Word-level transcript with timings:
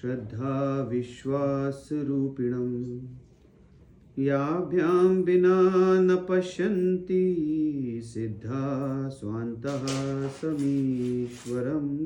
श्रद्धा 0.00 0.82
याभ्यां 4.18 5.22
विना 5.22 5.60
न 6.00 6.26
पश्यन्ति 6.28 8.00
सिद्धा 8.04 9.08
स्वान्तः 9.08 9.86
समीश्वरम्। 10.28 11.98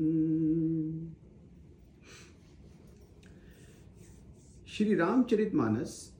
श्री 4.67 4.95
रामचरित 4.95 5.55
मानस 5.55 6.17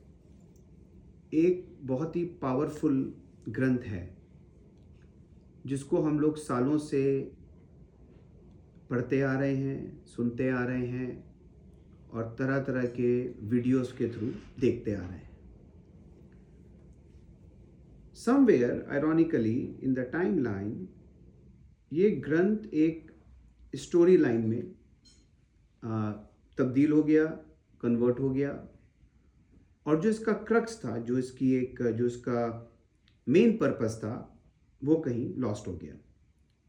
एक 1.34 1.78
बहुत 1.82 2.16
ही 2.16 2.26
पावरफुल 2.26 3.14
ग्रंथ 3.50 3.80
है, 3.80 4.18
जिसको 5.66 6.02
हम 6.02 6.20
लोग 6.20 6.38
सालों 6.38 6.78
से 6.78 7.32
पढ़ते 8.90 9.22
आ 9.22 9.40
रहे 9.40 9.56
हैं, 9.56 10.06
सुनते 10.06 10.50
आ 10.50 10.64
रहे 10.64 10.88
हैं 10.88 11.33
और 12.14 12.36
तरह 12.40 12.60
तरह 12.64 12.86
के 12.96 13.12
वीडियोस 13.48 13.92
के 13.92 14.08
थ्रू 14.10 14.28
देखते 14.60 14.94
आ 14.94 15.00
रहे 15.00 15.18
हैं। 15.18 15.32
Somewhere 18.16 18.86
ironically 18.92 19.56
in 19.84 19.94
the 19.94 20.00
time 20.12 20.38
line 20.44 20.88
ये 21.92 22.10
ग्रंथ 22.26 22.74
एक 22.74 23.12
स्टोरी 23.76 24.18
लाइन 24.18 24.46
में 24.48 24.72
आ, 25.84 26.12
तब्दील 26.58 26.92
हो 26.92 27.02
गया 27.04 27.26
कन्वर्ट 27.82 28.20
हो 28.20 28.30
गया 28.30 28.52
और 29.86 30.02
जो 30.02 30.10
इसका 30.10 30.34
क्रक्स 30.48 30.80
था 30.86 30.98
जो 31.00 31.18
इसकी 31.18 31.54
एक 31.56 31.82
जो 31.98 32.06
इसका 32.06 32.42
मेन 33.28 33.58
पर्पस 33.58 34.00
था 34.04 34.14
वो 34.82 34.96
कहीं 34.96 35.34
लॉस्ट 35.36 35.68
हो 35.68 35.74
गया। 35.74 35.96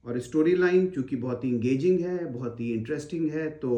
और 0.05 0.19
स्टोरी 0.21 0.55
लाइन 0.55 0.87
चूँकि 0.91 1.17
बहुत 1.17 1.45
ही 1.45 1.51
इंगेजिंग 1.51 2.01
है 2.01 2.33
बहुत 2.33 2.61
ही 2.61 2.73
इंटरेस्टिंग 2.73 3.31
है 3.31 3.49
तो 3.59 3.73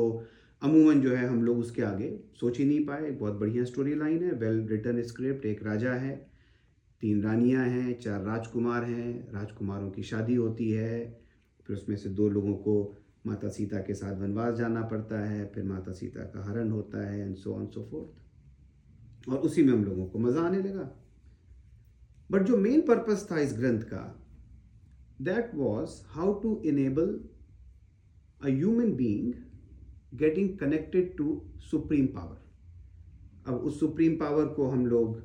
अमूमन 0.63 1.01
जो 1.01 1.15
है, 1.17 1.27
हम 1.29 1.43
लोग 1.43 1.59
उसके 1.59 1.83
आगे 1.83 2.09
सोच 2.41 2.59
ही 2.59 2.65
नहीं 2.65 2.85
पाए। 2.87 3.11
बहुत 3.11 3.35
बढ़िया 3.35 3.65
स्टोरी 3.65 3.95
लाइन 3.95 4.23
है। 4.25 4.33
वेल 4.33 4.67
रिटर्न 4.69 5.03
स्क्रिप्ट 5.03 5.47
एक 5.47 5.63
राजा 5.63 5.93
है, 5.95 6.15
तीन 7.03 7.23
रानियाँ 7.23 7.65
हैं, 7.65 7.99
चार 8.01 8.23
राजकुमार 8.23 8.85
हैं। 8.85 9.33
राजकुमारों 9.33 9.91
की 9.91 10.03
शादी 10.03 10.35
होती 10.35 10.71
है, 10.71 11.25
फिर 11.67 11.77
उसमें 11.77 11.97
से 11.97 12.09
दो 12.11 12.29
लोगों 12.29 12.55
को 12.55 12.97
माता 13.27 13.49
सीता 13.49 13.79
के 13.79 13.95
साथ 13.95 14.21
वनवास 14.21 14.55
जाना 14.55 14.83
पड़ता 14.83 15.21
है, 15.21 15.47
फिर 15.55 15.65
माता 15.65 15.93
सीता 15.93 16.25
का 16.25 16.45
हरण 16.45 16.71
होता 16.71 17.07
है 17.09 17.21
and 17.21 17.37
so 17.37 17.55
on 17.55 17.67
so 17.67 17.89
forth 17.91 19.29
और 19.29 19.39
उसी 19.39 19.63
में 19.63 19.73
हम 19.73 19.85
लोगों 19.85 20.07
को 20.07 20.19
मज़ा 20.19 20.43
आने 20.43 20.59
लगा। 20.59 20.91
बट 22.31 22.43
जो 22.43 22.57
मेन 22.57 22.81
पर्पस 22.81 23.27
था 23.31 23.39
इस 23.41 23.57
ग्रंथ 23.59 23.83
का 23.83 24.05
that 25.23 25.51
was 25.55 25.91
how 26.07 26.33
to 26.41 26.61
enable 26.65 27.21
a 28.45 28.49
human 28.49 28.93
being 28.93 29.33
getting 30.15 30.59
connected 30.59 31.17
to 31.17 31.43
supreme 31.71 32.07
power 32.07 32.45
अब 33.47 33.55
उस 33.55 33.81
सुप्रीम 33.81 34.17
पावर 34.17 34.47
को 34.47 34.67
हम 34.67 34.87
लोग 34.87 35.23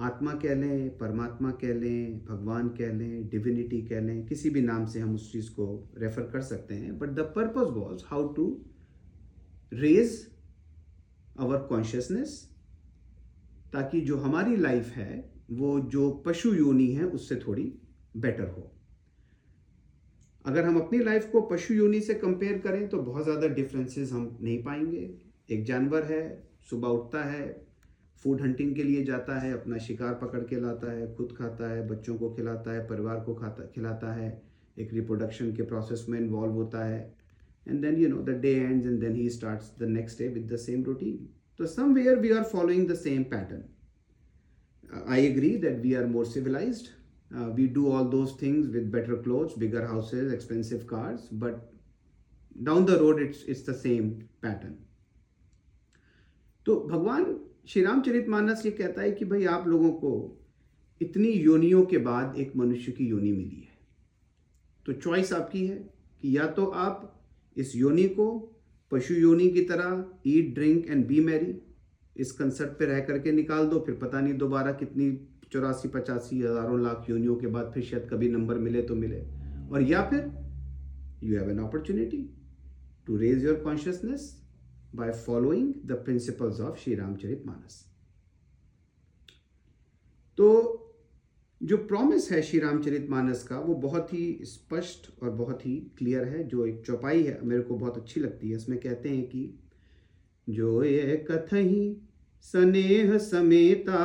आत्मा 0.00 0.32
कह 0.34 0.54
लें, 0.54 0.98
परमात्मा 0.98 1.50
कह 1.50 1.74
लें, 1.74 2.24
भगवान 2.24 2.68
कह 2.68 2.92
लें 2.92 3.28
डिविनिटी 3.28 3.82
कह 3.82 4.00
लें, 4.00 4.26
किसी 4.26 4.50
भी 4.50 4.60
नाम 4.60 4.86
से 4.86 5.00
हम 5.00 5.14
उस 5.14 5.32
चीज़ 5.32 5.50
को 5.50 5.90
रेफर 5.98 6.22
कर 6.22 6.40
सकते 6.40 6.74
हैं। 6.74 6.98
But 6.98 7.08
the 7.08 7.20
purpose 7.20 7.70
was 7.70 8.02
how 8.06 8.32
to 8.32 8.64
raise 9.72 10.26
our 11.40 11.58
consciousness 11.58 12.56
ताकि 13.72 14.00
जो 14.00 14.16
हमारी 14.16 14.56
लाइफ 14.56 14.88
है, 14.88 15.32
वो 15.50 15.80
जो 15.80 16.10
पशु 16.10 16.54
योनि 16.54 16.86
है, 16.86 17.04
उससे 17.04 17.36
थोड़ी 17.36 17.74
बेटर 18.16 18.48
हो। 18.48 18.79
अगर 20.50 20.64
हम 20.64 20.78
अपनी 20.80 20.98
लाइफ 21.00 21.30
को 21.32 21.40
पशु 21.46 21.74
योनि 21.74 22.00
से 22.02 22.14
कंपेयर 22.16 22.58
करें 22.58 22.86
तो 22.88 23.02
बहुत 23.02 23.24
ज़्यादा 23.24 23.48
डिफरेंसेस 23.54 24.12
हम 24.12 24.36
नहीं 24.42 24.62
पाएँगे। 24.62 25.10
एक 25.50 25.64
जानवर 25.64 26.04
है, 26.04 26.22
सुबह 26.70 26.88
उठता 26.90 27.24
है 27.24 27.48
फ़ूड 28.24 28.40
हंटिंग 28.40 28.74
के 28.76 28.82
लिए 28.82 29.04
जाता 29.04 29.38
है, 29.40 29.52
अपना 29.52 29.78
शिकार 29.78 30.14
पकड़ 30.14 30.42
के 30.44 30.60
लाता 30.60 30.92
है, 30.92 31.14
खुद 31.14 31.34
खाता 31.38 31.70
है, 31.70 31.86
बच्चों 31.88 32.16
को 32.16 32.30
खिलाता 32.34 32.72
है, 32.72 32.86
परिवार 32.86 33.20
को 33.20 33.34
खाता, 33.34 33.64
खिलाता 33.74 34.12
है, 34.14 34.30
एक 34.76 34.92
रिप्रोडक्शन 34.94 35.52
के 35.54 35.62
प्रोसेस 35.64 36.04
में 36.08 36.18
इन्वॉल्व 36.18 36.52
होता 36.54 36.84
है। 36.84 37.00
And 37.66 37.80
then 37.82 37.96
you 37.96 38.08
know 38.08 38.22
the 38.22 38.38
day 38.42 38.52
ends 38.54 38.86
and 38.86 39.00
then 39.00 39.14
he 39.16 39.28
starts 39.30 39.72
the 39.80 39.88
next 39.88 40.18
day 40.18 40.28
with 40.28 40.52
the 40.52 40.56
same 40.58 40.84
routine 40.84 41.28
तो 41.60 41.66
somewhere 41.68 42.18
we 42.18 42.30
are 42.32 42.44
following 42.52 42.88
the 42.88 42.94
same 42.98 43.24
pattern 43.32 45.02
I 45.08 45.26
agree 45.26 45.56
that 45.58 45.78
we 45.82 45.94
are 45.94 46.06
more 46.08 46.26
civilized 46.26 46.88
Uh, 47.30 47.50
we 47.50 47.66
do 47.68 47.92
all 47.92 48.04
those 48.04 48.32
things 48.32 48.68
with 48.68 48.90
better 48.90 49.16
clothes, 49.16 49.54
bigger 49.54 49.86
houses, 49.86 50.32
expensive 50.32 50.86
cars, 50.86 51.28
but 51.30 51.70
down 52.62 52.84
the 52.84 52.98
road 52.98 53.20
it's 53.20 53.42
it's 53.44 53.62
the 53.62 53.74
same 53.74 54.28
pattern. 54.42 54.76
तो 56.66 56.74
भगवान 56.90 57.24
श्री 57.68 57.82
रामचरित 57.82 58.28
मानस 58.28 58.64
ये 58.66 58.70
कहता 58.72 59.02
है 59.02 59.10
कि 59.12 59.24
भाई 59.24 59.44
आप 59.46 59.66
लोगों 59.68 59.90
को 60.00 60.10
इतनी 61.00 61.28
योनियों 61.28 61.84
के 61.92 61.98
बाद 62.08 62.36
एक 62.38 62.56
मनुष्य 62.56 62.92
की 62.92 63.06
योनि 63.08 63.32
मिली 63.32 63.60
है 63.60 63.78
तो 64.86 64.92
चॉइस 64.92 65.32
आपकी 65.32 65.66
है 65.66 65.76
कि 66.22 66.36
या 66.36 66.46
तो 66.58 66.64
आप 66.84 67.06
इस 67.56 67.74
योनि 67.76 68.06
को 68.18 68.28
पशु 68.92 69.14
योनि 69.14 69.48
की 69.50 69.64
तरह 69.64 70.04
eat 70.26 70.54
drink 70.54 70.86
and 70.90 71.06
be 71.06 71.20
merry 71.24 71.54
इस 72.16 72.32
कंसेप्ट 72.32 72.78
पे 72.78 72.86
रह 72.86 73.00
करके 73.10 73.32
निकाल 73.32 73.66
दो 73.68 73.80
फिर 73.86 73.94
पता 74.02 74.20
नहीं 74.20 74.34
दोबारा 74.38 74.72
कितनी 74.82 75.10
चौरासी, 75.52 75.88
पचासी, 75.88 76.40
हज़ारों 76.42 76.80
लाख 76.82 77.06
योनियों 77.10 77.36
के 77.36 77.46
बाद 77.46 77.70
फिर 77.74 77.82
शायद 77.82 78.08
कभी 78.10 78.28
नंबर 78.28 78.58
मिले 78.58 78.82
तो 78.82 78.94
मिले। 78.96 79.20
और 79.72 79.82
या 79.82 80.02
फिर 80.10 80.30
you 81.24 81.38
have 81.38 81.50
an 81.50 81.58
opportunity 81.58 82.22
to 83.06 83.16
raise 83.16 83.44
your 83.44 83.60
consciousness 83.60 84.36
by 84.94 85.12
following 85.26 85.72
the 85.86 86.02
principles 86.04 86.60
of 86.60 86.78
Shri 86.78 86.94
Ramcharit 86.94 87.46
Manas 87.46 87.84
तो 90.38 90.46
जो 91.60 91.76
प्रॉमिस 91.76 92.30
है 92.32 92.40
श्री 92.42 92.58
रामचरित 92.58 93.08
मानस 93.10 93.42
का, 93.42 93.58
वो 93.58 93.74
बहुत 93.74 94.12
ही 94.12 94.40
स्पष्ट 94.42 95.08
और 95.22 95.30
बहुत 95.30 95.64
ही 95.66 95.74
क्लियर 95.98 96.24
है, 96.24 96.42
जो 96.44 96.64
एक 96.66 96.82
चौपाई 96.86 97.22
है, 97.22 97.38
मेरे 97.42 97.62
को 97.62 97.76
बहुत 97.78 97.96
अच्छी 97.96 98.20
लगती 98.20 98.50
है। 98.50 98.56
इसमें 98.56 98.78
कहते 98.78 99.08
हैं 99.08 99.24
कि 99.28 99.42
जो 100.48 100.82
ये 100.84 101.16
कथ 101.30 101.52
ही 101.52 102.09
स्नेह 102.44 103.16
समेता 103.18 103.96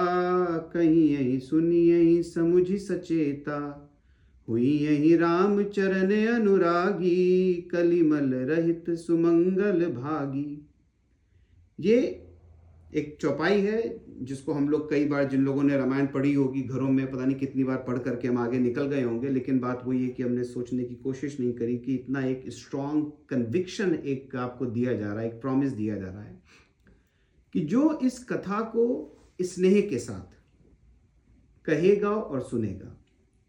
कहीं 0.73 1.09
यही 1.09 1.39
सुनी 1.39 1.79
यही 1.81 2.21
समुझ 2.23 2.65
सचेता। 2.71 3.59
हुई 4.47 4.71
यही 4.71 5.15
राम 5.15 5.63
चरण 5.63 6.11
अनुरागी, 6.27 7.53
कलिमल 7.71 8.33
रहित 8.45 8.89
सुमंगल 8.89 9.85
भागी। 9.93 10.67
ये 11.79 11.97
एक 12.95 13.17
चौपाई 13.21 13.59
है 13.61 13.79
जिसको 14.21 14.53
हम 14.53 14.69
लोग 14.69 14.89
कई 14.89 15.05
बार 15.05 15.23
जिन 15.29 15.41
लोगों 15.45 15.63
ने 15.63 15.77
रामायण 15.77 16.05
पढ़ी 16.07 16.33
होगी, 16.33 16.61
घरों 16.61 16.89
में 16.89 17.11
पता 17.11 17.25
नहीं 17.25 17.35
कितनी 17.35 17.63
बार 17.63 17.77
पढ़ 17.77 17.97
करके 17.97 18.27
हम 18.27 18.37
आगे 18.37 18.59
निकल 18.59 18.85
गए 18.85 19.01
होंगे, 19.01 19.29
लेकिन 19.29 19.59
बात 19.59 19.81
वही 19.85 20.03
है 20.03 20.09
कि 20.09 20.23
हमने 20.23 20.43
सोचने 20.43 20.83
की 20.83 20.95
कोशिश 20.95 21.39
नहीं 21.39 21.53
करी 21.53 21.77
कि 21.77 21.95
इतना 21.95 22.25
एक 22.25 22.43
स्ट्रॉन्ग 22.49 23.11
कन्विक्शन 23.29 23.93
एक 23.95 24.35
आपको 24.35 24.65
दिया 24.65 24.93
जा 24.93 25.11
रहा 25.13 25.21
है, 25.21 25.27
एक 25.27 25.41
प्रॉमिस 25.41 25.71
दिया 25.71 25.97
जा 25.97 26.07
रहा 26.07 26.23
है। 26.23 26.41
कि 27.55 27.61
जो 27.61 27.99
इस 28.03 28.23
कथा 28.23 28.59
को 28.61 28.85
स्नेह 29.41 29.79
के 29.81 29.99
साथ 29.99 30.33
कहेगा 31.65 32.09
और 32.09 32.41
सुनेगा 32.41 32.95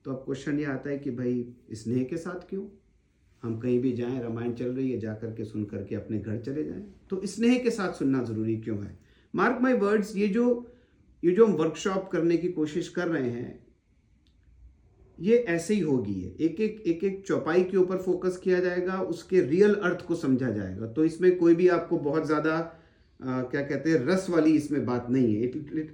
तो 0.05 0.11
अब 0.11 0.23
क्वेश्चन 0.25 0.59
ये 0.59 0.65
आता 0.65 0.91
है 0.91 0.99
कि 0.99 1.11
भाई 1.11 1.47
स्नेह 1.73 2.05
के 2.05 2.17
साथ 2.17 2.49
क्यों? 2.51 2.63
हम 3.43 3.59
कहीं 3.61 3.81
भी 3.81 3.93
जाएँ, 3.93 4.21
रामायण 4.23 4.53
चल 4.53 4.69
रही 4.69 4.91
है 4.91 4.99
जा 4.99 5.15
करके 5.15 5.45
सुन 5.45 5.65
करके 5.65 5.95
अपने 5.95 6.19
घर 6.19 6.39
चले 6.39 6.65
जाएँ। 6.65 6.85
तो 7.11 7.21
स्नेह 7.27 7.59
के 7.59 7.71
साथ 7.71 7.93
सुनना 7.93 8.23
ज़रूरी 8.23 8.57
क्यों 8.57 8.79
है? 8.79 8.99
मार्क 9.35 9.59
माई 9.63 9.73
वर्ड्स 9.75 10.17
ये 10.17 10.29
जो 10.29 10.47
ये 11.23 11.33
जो 11.33 11.47
हम 11.47 11.53
वर्कशॉप 11.55 12.09
करने 12.13 12.37
की 12.37 12.49
कोशिश 12.53 12.89
कर 12.89 13.09
रहे 13.09 13.31
हैं, 13.31 13.67
ये 15.19 15.37
ऐसे 15.37 15.75
ही 15.75 15.81
होगी 15.81 16.21
है 16.21 16.35
एक 16.41 16.61
एक 16.61 16.83
एक 16.87 17.05
एक 17.05 17.23
चौपाई 17.27 17.65
के 17.65 17.77
ऊपर 17.77 17.99
फोकस 17.99 18.37
किया 18.37 18.61
जाएगा, 18.61 19.01
उसके 19.01 19.41
रियल 19.41 19.75
अर्थ 19.75 20.07
को 20.07 20.15
समझा 20.15 20.51
जाएगा। 20.51 20.87
तो 20.87 21.05
इसमें 21.05 21.37
कोई 21.39 21.55
भी 21.55 21.69
आपको 21.69 21.99
बहुत 22.01 22.27
ज़्यादा 22.27 22.59
क्या 23.21 23.61
कहते 23.61 23.91
हैं, 23.91 23.99
रस 23.99 24.27
वाली 24.31 24.53
इसमें 24.53 24.85
बात 24.87 25.07
नहीं 25.11 25.35
है। 25.35 25.47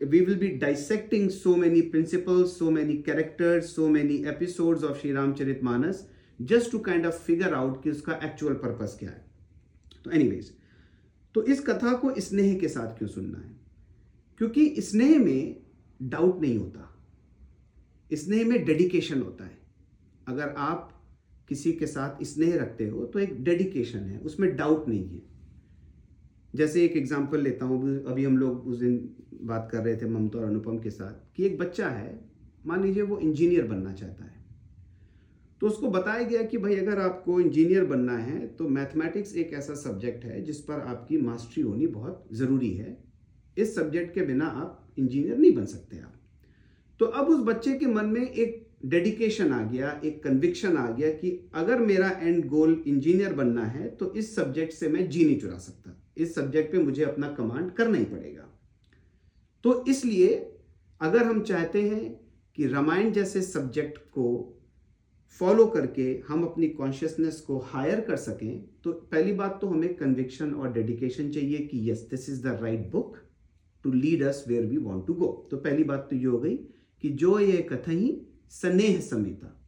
We 0.04 0.20
will 0.20 0.38
be 0.38 0.48
dissecting 0.58 1.28
so 1.30 1.54
many 1.56 1.80
principles 1.80 2.58
so 2.58 2.70
many 2.70 2.96
characters 3.02 3.74
so 3.76 3.88
many 3.88 4.16
episodes 4.28 4.84
of 4.84 4.98
Shri 4.98 5.12
Ramcharit 5.12 5.62
Manas 5.64 6.08
just 6.42 6.70
to 6.72 6.78
kind 6.78 7.06
of 7.06 7.22
figure 7.24 7.54
out 7.54 7.82
कि 7.82 7.90
उसका 7.90 8.18
एक्चुअल 8.24 8.54
पर्पस 8.54 8.96
क्या 9.00 9.10
है। 9.10 9.24
तो 10.04 10.10
एनीवेज 10.10 10.52
तो 11.34 11.42
इस 11.44 11.60
कथा 11.60 11.92
को 11.96 12.14
स्नेह 12.20 12.58
के 12.58 12.68
साथ 12.68 12.98
क्यों 12.98 13.08
सुनना 13.08 13.38
है? 13.38 13.56
क्योंकि 14.40 14.74
स्नेह 14.80 15.18
में 15.18 15.56
डाउट 16.02 16.40
नहीं 16.40 16.58
होता। 16.58 16.88
स्नेह 18.10 18.46
में 18.46 18.64
डेडिकेशन 18.64 19.20
होता 19.22 19.44
है। 19.44 19.58
अगर 20.28 20.54
आप 20.58 20.88
किसी 21.48 21.72
के 21.72 21.86
साथ 21.86 22.22
स्नेह 22.24 22.56
रखते 22.56 22.88
हो 22.88 23.04
तो 23.04 23.18
एक 23.18 23.42
डेडिकेशन 23.44 23.98
है, 23.98 24.18
उसमें 24.18 24.56
डाउट 24.56 24.88
नहीं 24.88 25.08
है। 25.08 25.31
जैसे 26.54 26.84
एक 26.84 26.96
एग्जांपल 26.96 27.40
लेता 27.40 27.64
हूँ, 27.64 28.04
अभी 28.04 28.24
हम 28.24 28.36
लोग 28.38 28.66
उस 28.66 28.78
दिन 28.78 28.98
बात 29.42 29.68
कर 29.72 29.82
रहे 29.84 29.96
थे 29.96 30.06
ममता 30.08 30.38
और 30.38 30.44
अनुपम 30.44 30.78
के 30.78 30.90
साथ 30.90 31.36
कि 31.36 31.44
एक 31.46 31.58
बच्चा 31.58 31.88
है, 31.88 32.20
मान 32.66 32.82
लीजिए 32.82 33.02
वो 33.02 33.18
इंजीनियर 33.20 33.66
बनना 33.66 33.92
चाहता 33.92 34.24
है। 34.24 34.40
तो 35.62 35.66
उसको 35.66 35.88
बताया 35.90 36.22
गया 36.22 36.42
कि 36.42 36.58
भाई 36.58 36.76
अगर 36.76 36.98
आपको 37.00 37.40
इंजीनियर 37.40 37.84
बनना 37.84 38.16
है 38.18 38.46
तो 38.48 38.68
मैथमेटिक्स 38.68 39.34
एक 39.36 39.52
ऐसा 39.54 39.74
सब्जेक्ट 39.76 40.24
है 40.24 40.42
जिस 40.44 40.60
पर 40.60 40.80
आपकी 40.82 41.18
मास्टरी 41.18 41.62
होनी 41.62 41.86
बहुत 41.88 42.28
ज़रूरी 42.32 42.70
है। 42.70 42.96
इस 43.56 43.74
सब्जेक्ट 43.76 44.14
के 44.14 44.20
बिना 44.22 44.46
आप 44.46 44.94
इंजीनियर 44.98 45.36
नहीं 45.36 45.54
बन 45.54 45.66
सकते 45.66 45.98
आप। 45.98 46.14
तो 47.00 47.06
अब 47.06 47.28
उस 47.28 47.40
बच्चे 47.44 47.72
के 47.74 47.86
मन 47.86 48.06
में 48.06 48.22
एक 48.22 48.60
डेडिकेशन 48.84 49.52
आ 49.52 49.62
गया, 49.62 50.00
एक 50.04 50.22
कन्विक्शन 50.24 50.76
आ 50.76 50.88
गया 50.90 51.10
कि 51.10 51.30
अगर 51.54 51.80
मेरा 51.80 52.08
एंड 52.22 52.46
गोल 52.48 52.82
इंजीनियर 52.86 53.32
बनना 53.34 53.64
है 53.66 53.88
तो 53.90 54.12
इस 54.14 54.34
सब्जेक्ट 54.36 54.72
से 54.72 54.88
मैं 54.88 55.08
जी 55.10 55.24
नहीं 55.24 55.40
चुरा 55.40 55.58
सकता। 55.60 55.98
इस 56.22 56.34
सब्जेक्ट 56.34 56.72
पे 56.72 56.78
मुझे 56.78 57.04
अपना 57.04 57.28
कमांड 57.32 57.70
करना 57.72 57.98
ही 57.98 58.04
पड़ेगा। 58.04 58.48
तो 59.64 59.84
इसलिए 59.88 60.34
अगर 61.00 61.24
हम 61.24 61.42
चाहते 61.42 61.82
हैं 61.82 62.08
कि 62.56 62.66
रामायण 62.66 63.10
जैसे 63.12 63.42
सब्जेक्ट 63.42 63.98
को 63.98 64.58
फॉलो 65.40 65.66
करके 65.66 66.02
हम 66.28 66.42
अपनी 66.44 66.68
कॉन्शियसनेस 66.68 67.40
को 67.40 67.58
हायर 67.58 68.00
कर 68.00 68.16
सकें 68.16 68.64
तो 68.84 68.92
पहली 68.92 69.32
बात 69.32 69.58
तो 69.60 69.66
हमें 69.66 69.94
कन्विक्शन 69.94 70.52
और 70.54 70.72
डेडिकेशन 70.72 71.30
चाहिए 71.30 71.58
कि 71.58 71.90
yes 71.90 72.00
this 72.10 72.28
is 72.30 72.42
the 72.42 72.58
right 72.62 72.90
book 72.90 73.16
to 73.84 73.92
lead 73.92 74.22
us 74.22 74.44
where 74.48 74.66
we 74.66 74.76
want 74.78 75.06
to 75.06 75.14
go 75.14 75.28
तो 75.50 75.56
पहली 75.56 75.84
बात 75.84 76.06
तो 76.10 76.16
ये 76.16 76.24
हो 76.24 76.38
गई 76.38 76.56
कि 77.02 77.10
जो 77.22 77.38
ये 77.38 77.62
कथही 77.72 78.10
स्नेह 78.50 79.00
समेता 79.00 79.58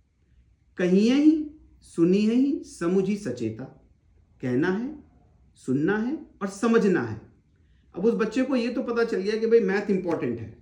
कहिए 0.78 1.14
ही 1.14 1.50
सुनिए 1.82 2.34
ही 2.34 2.62
समुझी 2.64 3.16
सचेता। 3.16 3.64
कहना 4.42 4.68
है 4.68 5.03
सुनना 5.56 5.96
है 5.96 6.18
और 6.42 6.48
समझना 6.48 7.00
है। 7.00 7.20
अब 7.94 8.04
उस 8.04 8.14
बच्चे 8.14 8.42
को 8.42 8.56
ये 8.56 8.68
तो 8.68 8.82
पता 8.82 9.04
चल 9.04 9.16
गया 9.16 9.36
कि 9.36 9.46
भाई 9.46 9.60
मैथ 9.60 9.90
इंपॉर्टेंट 9.90 10.40
है। 10.40 10.56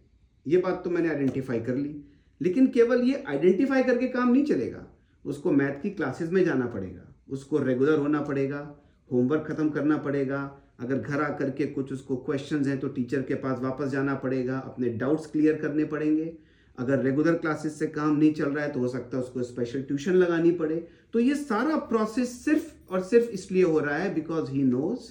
ये 0.46 0.58
बात 0.58 0.84
तो 0.84 0.90
मैंने 0.90 1.08
आइडेंटिफाई 1.08 1.60
कर 1.60 1.76
ली। 1.76 2.04
लेकिन 2.40 2.66
केवल 2.66 3.02
ये 3.02 3.24
आइडेंटिफाई 3.28 3.82
करके 3.82 4.08
काम 4.08 4.32
नहीं 4.32 4.44
चलेगा। 4.44 4.86
उसको 5.24 5.52
मैथ 5.52 5.82
की 5.82 5.90
क्लासेस 5.90 6.30
में 6.30 6.44
जाना 6.44 6.66
पड़ेगा। 6.66 7.14
उसको 7.30 7.58
रेगुलर 7.58 7.98
होना 7.98 8.20
पड़ेगा। 8.20 8.76
होमवर्क 9.12 9.44
खत्म 9.48 9.68
करना 9.70 9.96
पड़ेगा। 9.96 10.58
अगर 10.80 10.96
घर 10.96 11.22
आकर 11.22 11.50
के 11.50 11.66
कुछ 11.66 11.92
उसको 11.92 12.16
क्वेश्चंस 12.16 12.66
हैं 12.66 12.78
तो 12.80 12.88
टीचर 12.88 13.22
के 13.22 13.34
पास 13.34 13.58
वापस 13.58 13.86
जाना 13.86 14.14
पड़ेगा। 14.14 14.58
अपने 14.58 14.88
डाउट्स 14.88 15.26
क्लियर 15.26 15.54
करने 15.54 15.84
पड़ेंगे। 15.84 16.38
अगर 16.78 17.02
रेगुलर 17.02 17.34
क्लासेस 17.34 17.78
से 17.78 17.86
काम 17.88 18.16
नहीं 18.16 18.32
चल 18.34 18.44
रहा 18.44 18.64
है 18.64 18.72
तो 18.72 18.80
हो 18.80 18.88
सकता 18.88 19.16
है 19.16 19.22
उसको 19.22 19.42
स्पेशल 19.42 19.82
ट्यूशन 19.82 20.14
लगानी 20.14 20.50
पड़े। 20.52 20.76
तो 21.12 21.20
ये 21.20 21.34
सारा 21.34 21.76
प्रोसेस 21.88 22.32
सिर्फ़ 22.44 22.92
और 22.92 23.02
सिर्फ़ 23.02 23.30
इसलिए 23.30 23.62
हो 23.64 23.78
रहा 23.78 23.96
है 23.96 24.14
because 24.14 24.50
he 24.50 24.62
knows 24.62 25.10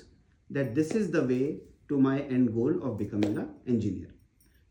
that 0.49 0.73
this 0.75 0.95
is 0.95 1.11
the 1.11 1.25
way 1.25 1.39
to 1.89 1.99
my 1.99 2.19
end 2.19 2.49
goal 2.49 2.79
of 2.79 2.97
becoming 2.97 3.37
a 3.37 3.45
engineer 3.67 4.13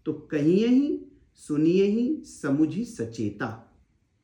तो 0.06 0.12
कहिए 0.12 0.66
ही, 0.66 1.06
सुनिए 1.36 1.84
ही 1.84 2.22
समझी 2.26 2.84
सचेता। 2.84 3.66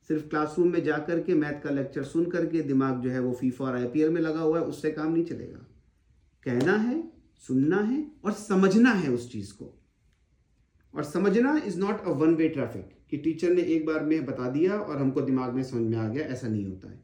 सिर्फ़ 0.09 0.27
क्लासरूम 0.29 0.67
में 0.67 0.83
जाकर 0.83 1.19
के 1.19 1.33
मैथ 1.35 1.61
का 1.63 1.69
लेक्चर 1.69 2.03
सुन 2.03 2.25
करके 2.25 2.61
दिमाग 2.63 3.01
जो 3.01 3.09
है 3.09 3.19
वो 3.19 3.33
फीफा 3.33 3.65
और 3.65 3.75
आईपीएल 3.75 4.09
में 4.09 4.21
लगा 4.21 4.39
हुआ 4.39 4.59
है, 4.59 4.65
उससे 4.65 4.91
काम 4.91 5.11
नहीं 5.13 5.25
चलेगा। 5.25 5.65
कहना 6.43 6.75
है, 6.77 7.03
सुनना 7.47 7.81
है 7.81 8.05
और 8.25 8.31
समझना 8.33 8.91
है 8.91 9.11
उस 9.11 9.31
चीज़ 9.31 9.53
को। 9.53 9.73
और 10.97 11.03
समझना 11.03 11.61
is 11.65 11.79
not 11.79 12.01
a 12.01 12.11
one 12.11 12.35
way 12.35 12.47
traffic 12.49 12.89
कि 13.09 13.17
टीचर 13.17 13.51
ने 13.51 13.61
एक 13.61 13.85
बार 13.85 14.03
में 14.03 14.25
बता 14.25 14.49
दिया 14.49 14.73
और 14.73 14.97
हमको 14.97 15.21
दिमाग 15.21 15.53
में 15.53 15.63
समझ 15.63 15.81
में 15.81 15.97
आ 15.97 16.07
गया, 16.07 16.25
ऐसा 16.25 16.47
नहीं 16.47 16.65
होता 16.65 16.89
है। 16.91 16.99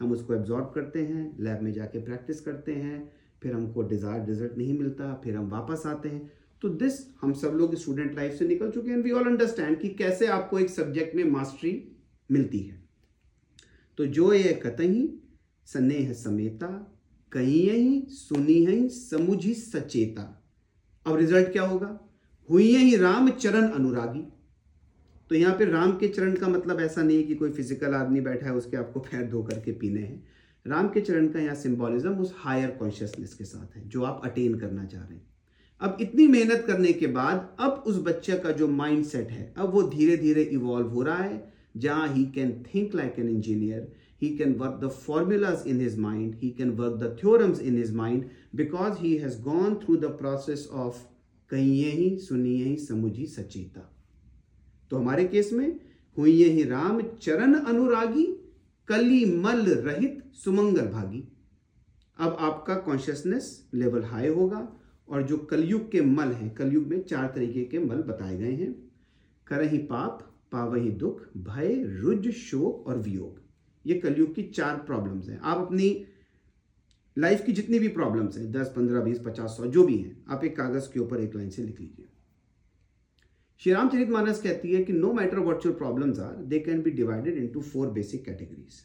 हम 0.00 0.12
उसको 0.12 0.34
एब्जॉर्ब 0.34 0.70
करते 0.74 1.02
हैं 1.04 1.36
लैब 1.40 1.62
में 1.62 1.72
जाके 1.72 1.98
प्रैक्टिस 1.98 2.40
करते 2.40 2.72
हैं, 2.72 3.12
फिर 3.42 3.52
हमको 3.52 3.82
डिज़ायर 3.82 4.26
रिज़ल्ट 4.26 4.58
नहीं 4.58 4.78
मिलता, 4.78 5.14
फिर 5.24 5.36
हम 5.36 5.48
वापस 5.50 5.82
आते 5.86 6.08
हैं। 6.08 6.30
तो 6.62 6.68
दिस 6.68 7.00
हम 7.20 7.32
सब 7.32 7.54
लोग 7.54 7.74
स्टूडेंट 7.74 8.16
लाइफ 8.16 8.32
से 8.32 8.46
निकल 8.48 8.70
चुके 8.70 8.90
हैं 8.90 8.98
वी 8.98 9.10
ऑल 9.10 9.26
अंडरस्टैंड 9.26 9.78
कि 9.80 9.88
कैसे 9.88 10.26
आपको 10.26 10.58
एक 10.58 10.70
सब्जेक्ट 10.70 11.16
में 11.16 11.24
मास्टरी 11.24 11.72
मिलती 12.30 12.58
है। 12.58 12.82
तो 13.98 14.06
जो 14.06 14.32
ये 14.32 14.52
कतही 14.64 15.08
स्नेह 15.66 16.12
समेता, 16.12 16.68
कहीं 17.32 17.70
ही 17.70 18.06
सुनी 18.08 18.66
ही 18.66 18.88
समुझी 18.88 19.54
सचेता। 19.54 20.22
अब 21.06 21.16
रिज़ल्ट 21.16 21.52
क्या 21.52 21.62
होगा? 21.62 22.09
हुई 22.50 22.76
ही 22.76 22.96
राम 22.96 23.28
चरण 23.30 23.68
अनुरागी। 23.68 24.22
तो 25.30 25.34
यहाँ 25.34 25.54
पे 25.58 25.64
राम 25.64 25.92
के 25.98 26.08
चरण 26.08 26.34
का 26.34 26.48
मतलब 26.48 26.80
ऐसा 26.80 27.02
नहीं 27.02 27.16
है 27.16 27.22
कि 27.22 27.34
कोई 27.34 27.50
फ़िज़िकल 27.50 27.94
आदमी 27.94 28.20
बैठा 28.20 28.46
है, 28.46 28.54
उसके 28.54 28.76
आपको 28.76 29.00
पैर 29.00 29.26
धो 29.30 29.42
करके 29.42 29.72
पीने 29.72 30.00
हैं। 30.00 30.22
राम 30.66 30.88
के 30.88 31.00
चरण 31.00 31.28
का 31.28 31.40
यहाँ 31.40 31.54
सिंबॉलिज्म 31.54 32.14
उस 32.14 32.34
हायर 32.38 32.70
कॉन्शियसनेस 32.78 33.34
के 33.34 33.44
साथ 33.44 33.76
है, 33.76 33.88
जो 33.88 34.02
आप 34.04 34.20
अटेन 34.24 34.58
करना 34.58 34.84
चाह 34.84 35.02
रहे 35.02 35.14
हैं। 35.14 35.26
अब 35.80 35.96
इतनी 36.00 36.26
मेहनत 36.28 36.64
करने 36.66 36.92
के 36.92 37.06
बाद, 37.06 37.48
अब 37.60 37.84
उस 37.86 38.02
बच्चे 38.04 38.38
का 38.38 38.50
जो 38.52 38.68
माइंड 38.68 39.04
सेट 39.04 39.30
है, 39.30 39.52
अब 39.56 39.72
वो 39.74 39.82
धीरे 39.88 40.16
धीरे 40.16 40.42
इवॉल्व 40.42 40.88
हो 40.88 41.02
रहा 41.02 41.22
है, 41.22 41.52
जहाँ 41.76 42.08
he 42.08 42.24
can 42.34 42.52
think 42.74 42.94
like 42.94 43.18
an 43.18 43.28
engineer 43.28 43.88
he 44.22 44.28
can 44.38 44.50
work 44.58 44.80
the 44.80 44.88
formulas 44.94 45.62
in 45.64 45.78
his 45.80 45.94
mind, 45.96 46.32
he 46.40 46.48
can 46.52 46.72
work 46.76 46.96
the 46.98 47.08
theorems 47.20 47.60
in 47.60 47.76
his 47.76 47.92
mind, 47.92 48.24
because 48.54 48.98
he 48.98 49.12
has 49.18 49.36
gone 49.46 49.76
through 49.80 49.96
the 49.98 50.10
process 50.16 50.64
of 50.82 50.98
कहिए 51.50 51.90
ही 51.90 52.18
सुनिए 52.18 52.64
ही 52.64 52.76
समुझी 52.76 53.26
सचेता। 53.26 53.96
तो 54.90 54.96
हमारे 54.96 55.24
केस 55.24 55.52
में 55.52 55.80
हुई 56.18 56.44
ही 56.44 56.62
राम 56.62 57.00
चरण 57.00 57.54
अनुरागी, 57.54 58.26
कली 58.88 59.24
मल 59.24 59.66
रहित 59.66 60.22
सुमंगल 60.34 60.86
भागी। 60.86 61.28
अब 62.18 62.36
आपका 62.40 62.74
कॉन्शियसनेस 62.74 63.70
लेवल 63.74 64.02
हाई 64.02 64.28
होगा 64.28 64.80
और 65.08 65.22
जो 65.22 65.38
कलयुग 65.38 65.90
के 65.90 66.00
मल 66.00 66.28
हैं, 66.28 66.54
कलयुग 66.54 66.86
में 66.86 67.04
चार 67.04 67.32
तरीके 67.34 67.64
के 67.64 67.78
मल 67.78 67.96
बताए 67.96 68.38
गए 68.38 68.52
हैं। 68.52 68.92
करही 69.46 69.78
पाप, 69.78 70.34
पावही 70.52 70.90
दुख, 70.90 71.28
भय, 71.36 71.84
रुज, 71.86 72.30
शोक 72.30 72.86
और 72.86 72.98
वियोग। 72.98 73.40
ये 73.86 73.98
कलयुग 73.98 74.34
की 74.34 74.42
चार 74.42 74.76
प्रॉब्लम्स 74.76 75.28
हैं। 75.28 75.40
आप 75.40 75.58
अपनी 75.58 76.04
लाइफ 77.20 77.44
की 77.46 77.52
जितनी 77.52 77.78
भी 77.78 77.88
प्रॉब्लम्स 77.88 78.36
हैं, 78.38 78.50
दस, 78.52 78.72
पंद्रह, 78.76 79.00
बीस, 79.00 79.18
पचास, 79.18 79.50
सौ, 79.50 79.66
जो 79.66 79.82
भी 79.84 79.96
हैं, 79.96 80.24
आप 80.28 80.44
एक 80.44 80.56
कागज़ 80.56 80.92
के 80.92 81.00
ऊपर 81.00 81.20
एक 81.20 81.34
लाइन 81.36 81.50
से 81.50 81.62
लिख 81.62 81.80
लीजिए। 81.80 82.06
श्री 83.60 83.72
रामचरित 83.72 84.10
मानस 84.10 84.40
कहती 84.42 84.72
है 84.72 84.82
कि 84.84 84.92
no 84.92 85.12
matter 85.12 85.38
what 85.38 85.66
your 85.66 85.74
problems 85.74 86.18
are 86.18 86.36
they 86.44 86.58
can 86.58 86.80
be 86.82 86.90
divided 86.90 87.36
into 87.38 87.60
four 87.62 87.90
basic 87.90 88.24
categories 88.24 88.78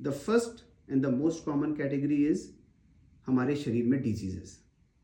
the 0.00 0.12
first 0.12 0.64
and 0.92 1.02
the 1.06 1.10
most 1.10 1.44
common 1.44 1.72
category 1.72 2.16
is 2.26 2.48
हमारे 3.26 3.56
शरीर 3.56 3.86
में 3.86 4.00
डिजीजेस 4.02 4.58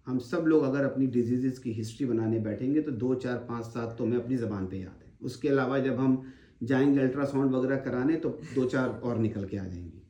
हम 0.07 0.19
सब 0.19 0.45
लोग 0.47 0.63
अगर 0.63 0.85
अपनी 0.85 1.07
डिजीजेस 1.07 1.59
की 1.59 1.73
हिस्ट्री 1.73 2.07
बनाने 2.07 2.39
बैठेंगे 2.39 2.81
तो 2.81 2.93
दो, 2.93 3.15
चार, 3.15 3.37
पाँच, 3.49 3.65
सात 3.65 3.95
तो 3.99 4.05
हमें 4.05 4.17
अपनी 4.17 4.37
ज़बान 4.37 4.67
पे 4.67 4.77
याद 4.77 5.05
है। 5.07 5.13
उसके 5.23 5.49
अलावा 5.49 5.79
जब 5.79 6.01
हम 6.01 6.23
जाएँगे 6.63 7.01
अल्ट्रासाउंड 7.01 7.53
वगैरह 7.53 7.77
कराने 7.77 8.17
तो 8.17 8.29
दो, 8.55 8.65
चार 8.65 8.89
और 8.89 9.19
निकल 9.19 9.45
के 9.45 9.57
आ 9.57 9.65
जाएँगी। 9.65 10.03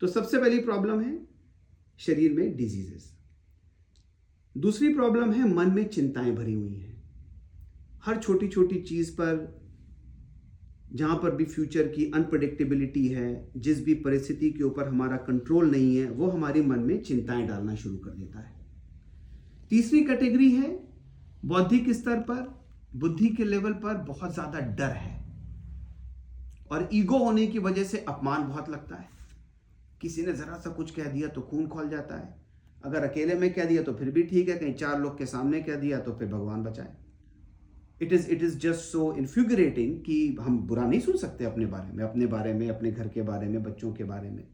तो 0.00 0.06
सबसे 0.06 0.38
पहली 0.38 0.58
प्रॉब्लम 0.60 1.00
है 1.00 1.35
शरीर 1.98 2.32
में 2.32 2.56
डिजीजेस 2.56 3.16
दूसरी 4.56 4.94
प्रॉब्लम 4.94 5.32
है, 5.32 5.54
मन 5.54 5.70
में 5.70 5.88
चिंताएँ 5.88 6.32
भरी 6.32 6.52
हुई 6.52 6.74
हैं। 6.74 7.02
हर 8.04 8.16
छोटी 8.16 8.48
छोटी 8.48 8.80
चीज़ 8.80 9.12
पर, 9.12 9.62
जहाँ 10.92 11.16
पर 11.16 11.30
भी 11.30 11.44
फ्यूचर 11.44 11.82
की 11.82 12.10
अनप्रडिक्टेबिलिटी 12.14 13.08
है, 13.08 13.52
जिस 13.56 13.84
भी 13.84 13.94
परिस्थिति 13.94 14.50
के 14.50 14.64
ऊपर 14.64 14.88
हमारा 14.88 15.16
कंट्रोल 15.16 15.70
नहीं 15.70 15.96
है, 15.96 16.10
वो 16.10 16.30
हमारे 16.30 16.62
मन 16.62 16.78
में 16.78 17.02
चिंताएँ 17.02 17.46
डालना 17.46 17.74
शुरू 17.74 17.96
कर 17.96 18.10
देता 18.10 18.38
है। 18.38 18.66
तीसरी 19.70 20.04
कैटेगरी 20.04 20.50
है, 20.50 20.88
बौद्धिक 21.44 21.90
स्तर 21.90 22.20
पर, 22.20 22.64
बुद्धि 22.96 23.28
के 23.28 23.44
लेवल 23.44 23.72
पर 23.72 23.94
बहुत 23.94 24.34
ज़्यादा 24.34 24.60
डर 24.60 24.90
है। 24.90 25.26
और 26.70 26.88
ईगो 26.92 27.18
होने 27.18 27.46
की 27.46 27.58
वजह 27.58 27.84
से 27.84 27.98
अपमान 27.98 28.48
बहुत 28.48 28.68
लगता 28.68 28.96
है। 28.96 29.15
किसी 30.00 30.26
ने 30.26 30.32
जरा 30.32 30.58
सा 30.58 30.70
कुछ 30.70 30.90
कह 30.90 31.04
दिया 31.04 31.28
तो 31.28 31.40
खून 31.40 31.66
खोल 31.68 31.88
जाता 31.88 32.16
है। 32.16 32.34
अगर 32.84 33.04
अकेले 33.04 33.34
में 33.34 33.52
कह 33.52 33.64
दिया 33.64 33.82
तो 33.82 33.92
फिर 33.94 34.10
भी 34.10 34.22
ठीक 34.22 34.48
है, 34.48 34.56
कहीं 34.58 34.74
चार 34.74 35.00
लोग 35.00 35.18
के 35.18 35.26
सामने 35.26 35.60
कह 35.62 35.76
दिया 35.76 35.98
तो 35.98 36.12
फिर 36.12 36.28
भगवान 36.28 36.62
बचाए। 36.64 36.96
It 38.02 38.12
is 38.12 38.28
it 38.30 38.42
is 38.42 38.58
just 38.58 38.80
so 38.82 39.12
infuriating 39.14 39.98
कि 40.00 40.36
हम 40.40 40.58
बुरा 40.58 40.86
नहीं 40.86 41.00
सुन 41.00 41.16
सकते 41.16 41.44
अपने 41.44 41.66
बारे 41.66 41.92
में, 41.92 42.04
अपने 42.04 42.26
बारे 42.26 42.52
में, 42.54 42.68
अपने 42.68 42.90
घर 42.92 43.08
के 43.08 43.22
बारे 43.22 43.48
में, 43.48 43.62
बच्चों 43.62 43.92
के 43.92 44.04
बारे 44.04 44.30
में। 44.30 44.46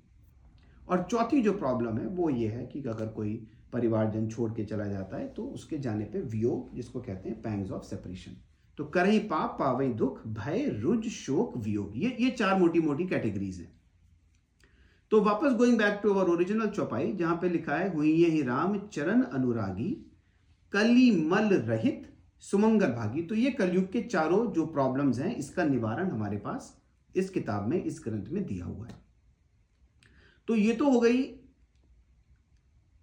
और 0.88 1.06
चौथी 1.10 1.42
जो 1.42 1.52
प्रॉब्लम 1.54 1.98
है, 1.98 2.06
वो 2.06 2.30
ये 2.30 2.48
है 2.48 2.64
कि 2.66 2.80
अगर 2.80 3.06
कोई 3.08 3.34
परिवारजन 3.72 4.28
छोड़ 4.28 4.50
के 4.52 4.64
चला 4.64 4.86
जाता 4.86 5.16
है 5.16 5.28
तो 5.28 5.44
उसके 5.44 5.78
जाने 5.78 6.04
पे 6.04 6.20
वियोग, 6.20 6.74
जिसको 6.76 7.00
कहते 7.00 7.28
हैं 7.28 7.40
पैंग्स 7.42 7.70
ऑफ़ 7.70 7.82
सेपरेशन 7.84 8.36
तो 8.78 8.84
करही 8.86 9.18
पाप 9.20 9.56
पावई 9.58 9.88
दुख, 9.94 10.26
भय, 10.28 10.66
रुज, 10.74 11.06
शोक, 11.08 11.56
वियोग, 11.56 11.92
ये 11.96 12.16
ये 12.20 12.30
चार 12.32 12.58
मोटी 12.58 12.80
मोटी 12.80 13.06
कैटेगरीज 13.06 13.58
हैं। 13.58 13.72
तो 15.12 15.20
वापस 15.20 15.52
going 15.52 15.76
back 15.78 15.98
to 16.02 16.12
our 16.12 16.28
original 16.30 16.68
चौपाई, 16.68 17.12
जहाँ 17.12 17.34
पे 17.36 17.48
लिखा 17.48 17.74
है, 17.76 17.92
हुई 17.94 18.12
ही 18.24 18.42
राम, 18.42 18.78
चरण 18.88 19.22
अनुरागी, 19.22 19.90
कली 20.72 21.10
मल 21.28 21.48
रहित, 21.48 22.06
सुमंगल 22.42 22.92
भागी। 22.92 23.22
तो 23.22 23.34
ये 23.34 23.50
कलयुग 23.50 23.90
के 23.92 24.00
चारों 24.02 24.46
जो 24.52 24.64
प्रॉब्लम्स 24.66 25.18
हैं, 25.18 25.34
इसका 25.36 25.64
निवारण 25.64 26.10
हमारे 26.10 26.36
पास 26.36 26.76
इस 27.14 27.28
किताब 27.30 27.66
में, 27.68 27.82
इस 27.84 28.00
ग्रंथ 28.04 28.30
में 28.30 28.44
दिया 28.46 28.64
हुआ 28.64 28.86
है। 28.86 28.94
तो 30.48 30.54
ये 30.56 30.72
तो 30.72 30.90
हो 30.90 31.00
गई 31.00 31.22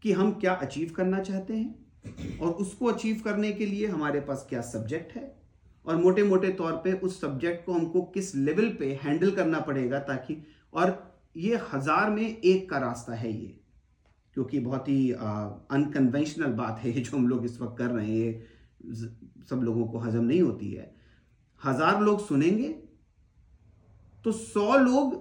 कि 0.03 0.11
हम 0.11 0.31
क्या 0.31 0.53
अचीव 0.53 0.93
करना 0.95 1.19
चाहते 1.21 1.53
हैं, 1.53 2.39
और 2.39 2.51
उसको 2.53 2.85
अचीव 2.85 3.21
करने 3.25 3.51
के 3.51 3.65
लिए 3.65 3.87
हमारे 3.87 4.19
पास 4.21 4.45
क्या 4.49 4.61
सब्जेक्ट 4.61 5.15
है, 5.15 5.35
और 5.85 5.95
मोटे 5.95 6.23
मोटे 6.23 6.49
तौर 6.53 6.81
पे 6.83 6.93
उस 6.93 7.21
सब्जेक्ट 7.21 7.65
को 7.65 7.73
हमको 7.73 8.01
किस 8.09 8.35
लेवल 8.35 8.69
पे 8.79 8.99
हैंडल 9.03 9.31
करना 9.31 9.59
पड़ेगा, 9.59 9.99
ताकि 9.99 10.41
और 10.73 11.08
ये 11.39 11.59
हज़ार 11.73 12.09
में 12.09 12.23
एक 12.23 12.69
का 12.69 12.77
रास्ता 12.79 13.13
है 13.15 13.31
ये, 13.31 13.55
क्योंकि 14.35 14.59
बहुत 14.59 14.87
ही 14.89 15.11
अनकन्वेंशनल 15.11 16.53
बात 16.55 16.79
है 16.79 16.91
जो 16.93 17.17
हम 17.17 17.27
लोग 17.27 17.45
इस 17.45 17.59
वक्त 17.61 17.77
कर 17.77 17.89
रहे 17.91 18.17
हैं 18.17 19.45
सब 19.49 19.61
लोगों 19.63 19.87
को 19.87 19.99
हजम 19.99 20.23
नहीं 20.23 20.41
होती 20.41 20.71
है। 20.71 20.93
हज़ार 21.61 22.01
लोग 22.01 22.25
सुनेंगे 22.27 22.67
तो 24.25 24.31
सौ 24.33 24.77
लोग 24.77 25.17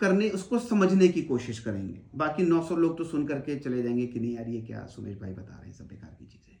करने, 0.00 0.28
उसको 0.30 0.58
समझने 0.58 1.08
की 1.08 1.22
कोशिश 1.22 1.58
करेंगे। 1.60 2.00
बाकी 2.14 2.42
900 2.44 2.76
लोग 2.76 2.96
तो 2.98 3.04
सुन 3.04 3.26
करके 3.26 3.58
चले 3.58 3.82
जाएँगे 3.82 4.06
कि 4.06 4.20
नहीं 4.20 4.34
यार, 4.34 4.48
ये 4.48 4.60
क्या 4.62 4.84
सुमेश 4.86 5.16
भाई 5.18 5.32
बता 5.32 5.54
रहे 5.54 5.66
हैं, 5.66 5.74
सब 5.74 5.86
बेकार 5.86 6.16
की 6.18 6.26
चीज़ें 6.26 6.58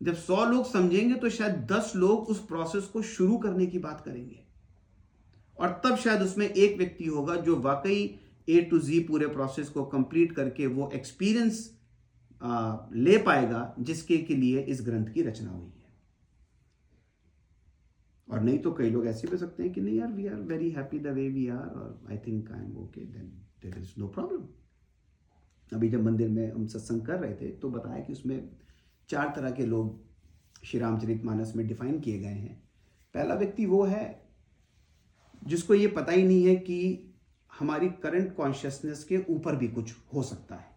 जब 0.00 0.14
100 0.16 0.44
लोग 0.44 0.66
समझेंगे 0.66 1.14
तो 1.14 1.28
शायद 1.30 1.54
10 1.70 1.92
लोग 1.96 2.28
उस 2.28 2.44
प्रोसेस 2.46 2.84
को 2.84 3.02
शुरू 3.04 3.36
करने 3.38 3.66
की 3.66 3.78
बात 3.80 4.00
करेंगे। 4.00 4.44
और 5.58 5.80
तब 5.84 5.96
शायद 5.96 6.22
उसमें 6.22 6.46
एक 6.46 6.76
व्यक्ति 6.78 7.04
होगा 7.06 7.36
जो 7.42 7.56
वाकई 7.60 8.02
ए 8.48 8.60
टू 8.62 8.78
जी 8.80 8.98
पूरे 9.00 9.26
प्रोसेस 9.28 9.68
को 9.68 9.84
कंप्लीट 9.86 10.32
करके 10.32 10.66
वो 10.68 10.90
एक्सपीरियंस 10.94 11.66
ले 12.42 13.16
पाएगा, 13.18 13.74
जिसके 13.78 14.16
के 14.18 14.34
लिए 14.36 14.60
इस 14.64 14.82
ग्रंथ 14.82 15.06
की 15.14 15.22
रचना 15.22 15.50
हुई 15.50 15.66
है। 15.66 15.86
और 18.28 18.40
नहीं 18.40 18.58
तो 18.58 18.72
कई 18.72 18.90
लोग 18.90 19.06
ऐसे 19.06 19.28
भी 19.28 19.36
सकते 19.36 19.62
हैं 19.62 19.72
कि 19.72 19.80
नहीं 19.80 19.96
यार 19.98 20.12
we 20.12 20.26
are 20.26 20.40
very 20.48 20.70
happy 20.70 20.98
the 20.98 21.06
way 21.14 21.28
we 21.28 21.46
are 21.48 21.66
और 21.80 22.06
I 22.10 22.18
think 22.26 22.50
I 22.52 22.60
am 22.60 22.76
okay 22.76 23.04
then 23.06 23.26
there 23.62 23.78
is 23.78 23.92
no 23.98 24.08
problem 24.08 24.46
अभी 25.72 25.88
जब 25.88 26.02
मंदिर 26.02 26.28
में 26.28 26.50
हम 26.52 26.66
सत्संग 26.66 27.02
कर 27.06 27.18
रहे 27.20 27.34
थे 27.34 27.50
तो 27.58 27.70
बताया 27.70 28.04
कि 28.04 28.12
उसमें 28.12 28.48
चार 29.08 29.32
तरह 29.36 29.50
के 29.50 29.66
लोग 29.66 30.64
श्री 30.66 30.80
रामचरित 30.80 31.24
मानस 31.24 31.52
में 31.56 31.66
डिफाइन 31.68 31.98
किए 32.00 32.18
गए 32.18 32.26
हैं। 32.28 32.56
पहला 33.14 33.34
व्यक्ति 33.34 33.66
वो 33.66 33.82
है 33.84 34.04
जिसको 35.48 35.74
ये 35.74 35.86
पता 35.88 36.12
ही 36.12 36.22
नहीं 36.22 36.44
है 36.46 36.54
कि 36.56 36.78
हमारी 37.52 37.88
करंट 38.02 38.34
कॉन्शियसनेस 38.36 39.04
के 39.04 39.18
ऊपर 39.30 39.56
भी 39.56 39.68
कुछ 39.68 39.94
हो 40.14 40.22
सकता 40.22 40.54
है। 40.54 40.76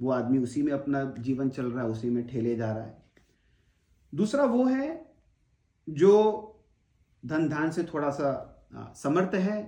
वो 0.00 0.10
आदमी 0.10 0.38
उसी 0.38 0.62
में 0.62 0.72
अपना 0.72 1.04
जीवन 1.18 1.48
चल 1.50 1.66
रहा 1.66 1.84
है, 1.84 1.90
उसी 1.90 2.10
में 2.10 2.26
ठेले 2.26 2.54
जा 2.56 2.72
रहा 2.72 2.84
है। 2.84 3.02
दूसरा 4.12 4.44
वो 4.44 4.64
है 4.64 4.88
जो 5.88 6.14
धन 7.22 7.48
धान 7.48 7.70
से 7.70 7.82
थोड़ा 7.84 8.10
सा 8.10 8.32
समर्थ 8.96 9.34
है 9.36 9.60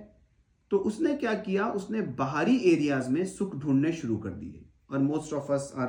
तो 0.71 0.77
उसने 0.79 1.13
क्या 1.15 1.33
किया? 1.35 1.67
उसने 1.69 2.01
बाहरी 2.01 2.57
एरियाज़ 2.65 3.09
में 3.09 3.25
सुख 3.27 3.55
ढूँढने 3.55 3.91
शुरू 3.93 4.17
कर 4.17 4.29
दिए। 4.31 4.65
और 4.91 4.99
most 4.99 5.33
of 5.33 5.51
us 5.53 5.71
are 5.77 5.87